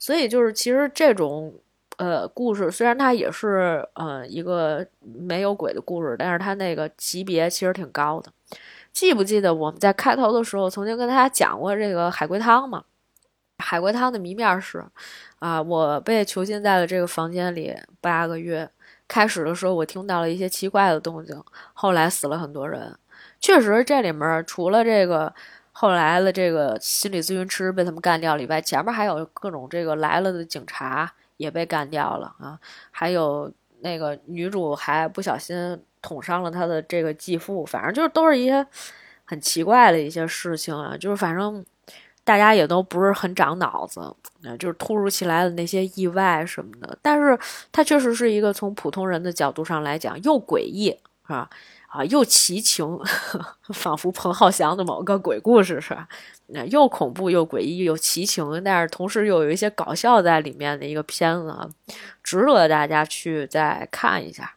[0.00, 1.54] 所以就是其实这种
[1.98, 8.32] 呃故事，虽然它也是呃一个没有鬼的故事，但是它那个级别其实挺高的。
[8.98, 12.82] 记不记得我们在开头的时候曾经跟大家讲过这个海龟汤嘛？
[13.58, 14.84] 海龟汤的谜面是。
[15.38, 15.62] 啊！
[15.62, 18.68] 我被囚禁在了这个房间里八个月。
[19.06, 21.40] 开始的时候，我听到了一些奇怪的动静，
[21.74, 22.92] 后来死了很多人。
[23.38, 25.32] 确实，这里面除了这个
[25.70, 32.58] 后来的这个心理咨询师被他们干掉了以外，前面还有各种这个来了的警察也被干掉了啊！
[32.90, 37.64] 还有那个女主还不小心捅伤了他的这个继父。
[37.64, 38.66] 反正就是都是一些
[39.24, 40.96] 很奇怪的一些事情啊！
[40.96, 41.64] 就是反正。
[42.24, 44.14] 大家也都不是很长脑子，
[44.58, 46.98] 就是突如其来的那些意外什么的。
[47.00, 47.38] 但是
[47.72, 50.90] 它确实是一个从普通人的角度上来讲，又诡异
[51.22, 51.48] 是吧？
[51.86, 52.86] 啊，又奇情，
[53.72, 56.06] 仿佛彭浩翔的某个鬼故事是吧？
[56.68, 61.66] 又恐怖又诡异又奇情，但是同时又有一些搞笑在里面的一个片子，啊，
[62.22, 64.52] 值得大家去再看一下。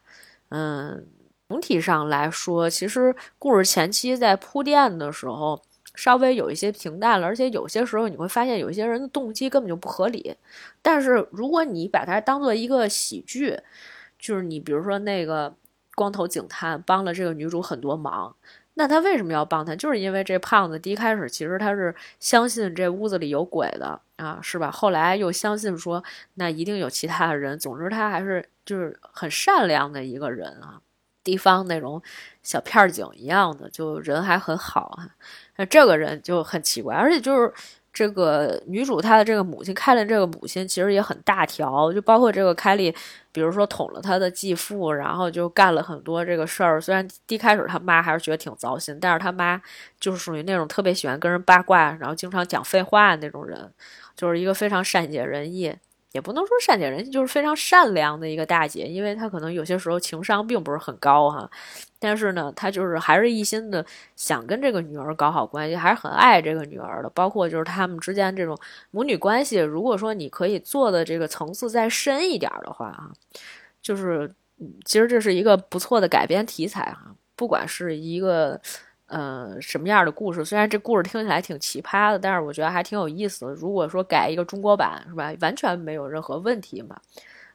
[0.50, 1.06] 嗯，
[1.52, 5.60] 总体上来说，其实故事前期在铺垫的时候。
[5.94, 10.34] 稍微有一些平淡了，而且有些时候你会发现有些人的动机根本就不合理。
[10.80, 13.60] 但是如果你把它当做一个喜剧，
[14.18, 15.54] 就是你比如说那个
[15.94, 18.34] 光头警探帮了这个女主很多忙，
[18.72, 19.76] 那他为什么要帮他？
[19.76, 24.70] 就是因为这胖子第一开始其实他是相信这屋子里有鬼的啊，是吧？
[24.70, 26.02] 后来又相信说
[26.36, 27.58] 那一定有其他的人。
[27.58, 30.80] 总之他还是就是很善良的一个人啊，
[31.24, 32.00] 地方那种
[32.42, 35.08] 小片儿警一样的，就人还很好啊。
[35.56, 37.52] 那这个人就很奇怪，而且就是
[37.92, 42.94] 这个女主她的这个母亲凯莉，这个母亲其实也很大条，就包括这个凯莉，
[43.30, 46.80] 比如说捅了她的继父，然后就干了很多这个事儿。
[46.80, 49.60] 虽然一开始他妈还是觉得挺糟心，但是他妈
[50.00, 53.70] 就是属于那种特别喜欢跟人八卦，然后经常讲废话那种人，
[54.16, 55.74] 就是一个非常善解人意。
[56.12, 61.50] 也不能说善解人意，就是非常善良的一个大姐，因为她可能有些时候情商并不是很高哈，
[61.98, 63.84] 但是呢，她就是还是一心的
[64.14, 67.10] 想跟这个女儿搞好关系，还是很爱这个女儿的。
[67.10, 68.56] 包括就是他们之间这种
[68.90, 73.10] 母女关系，如果说你可以做的这个层次再深一点的话啊，
[73.80, 74.32] 就是
[74.84, 78.60] 其实这是一个不错的改编题材哈，不管是一个。
[79.12, 80.42] 呃，什么样的故事？
[80.42, 83.52] 虽然这故事听起来挺奇葩的，但是我觉得还挺有意思的。
[83.52, 85.34] 如果说改一个中国版，是吧？
[85.42, 86.98] 完全没有任何问题嘛。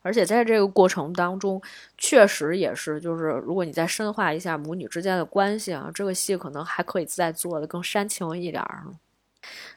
[0.04, 1.60] 而且在这个过程当中，
[1.98, 8.84] 确实也是，就是如果你再深化一下母女之间的关系啊，这个戏可能还可以再做的更煽情一点儿。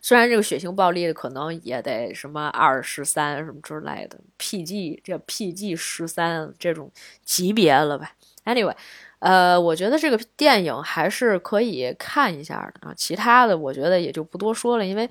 [0.02, 6.92] 虽然这个血腥暴力可能也得什么二十三什么之类的，PG 这 PG 十三这种
[7.24, 8.12] 级别了吧
[8.44, 8.76] ？Anyway。
[9.20, 12.94] 呃，我觉得这个电影还是可以看一下的啊。
[12.96, 15.08] 其他的我觉得也就不多说了，因为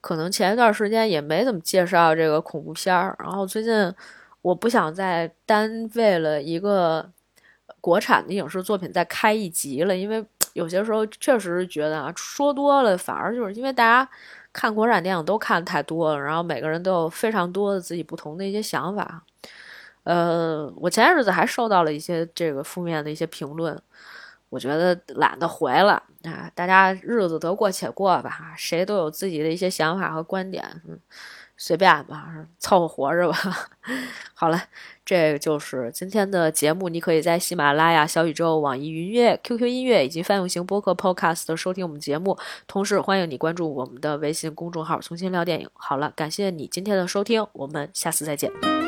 [0.00, 3.16] 可能前一段时间也没怎么介绍这个恐怖片儿。
[3.18, 3.92] 然后最近
[4.42, 7.10] 我不想再单为了一个
[7.80, 14.08] 国产的影视作品再开一集了，因为 有些时候确实是觉得啊，说多了反而就是因为大家
[14.52, 19.24] 看国产电影都看太多了，然后每个人都有非常多的自己不同的一些想法。
[20.08, 23.78] 呃，我前些日子还收到了一些这个负面的一些评论，
[24.48, 26.50] 我觉得懒得回了啊。
[26.54, 30.98] 大家日子得过且过吧，谁都有自己的一些想法和观点，嗯，
[31.58, 32.26] 随便吧，
[32.58, 33.68] 凑合活着吧。
[34.32, 34.58] 好了，
[35.04, 36.88] 这就是今天的节目。
[36.88, 42.34] 你可以在喜马拉雅、小宇宙、网易云音乐、QQ 音乐以及泛用型播客 Podcast 收听我们节目，
[42.66, 45.68] 同时欢迎你关注我们的微信公众号“重新聊电影”。
[45.76, 48.87] 好了，感谢你今天的收听，我们下次再见。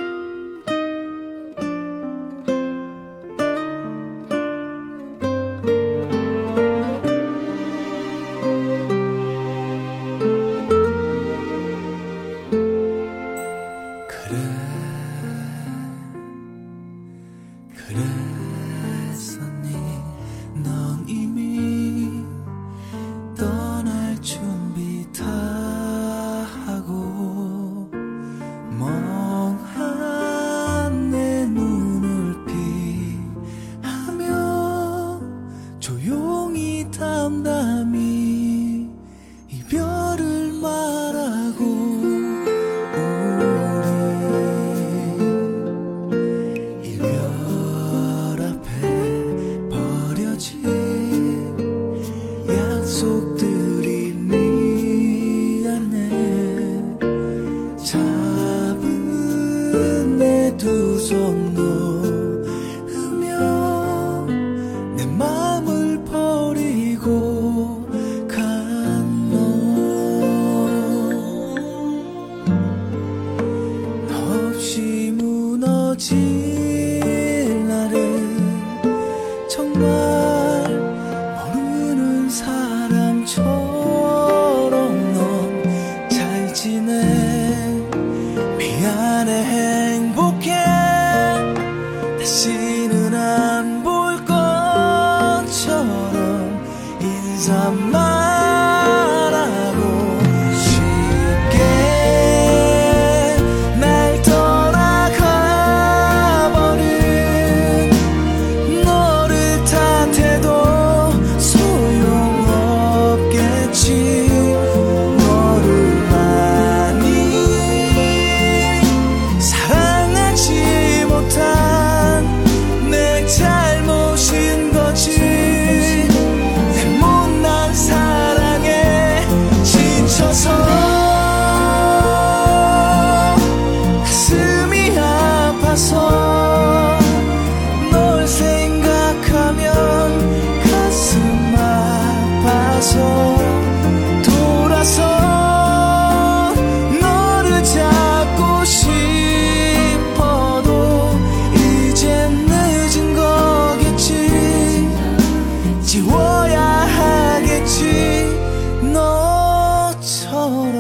[157.61, 160.80] 알지 너처럼.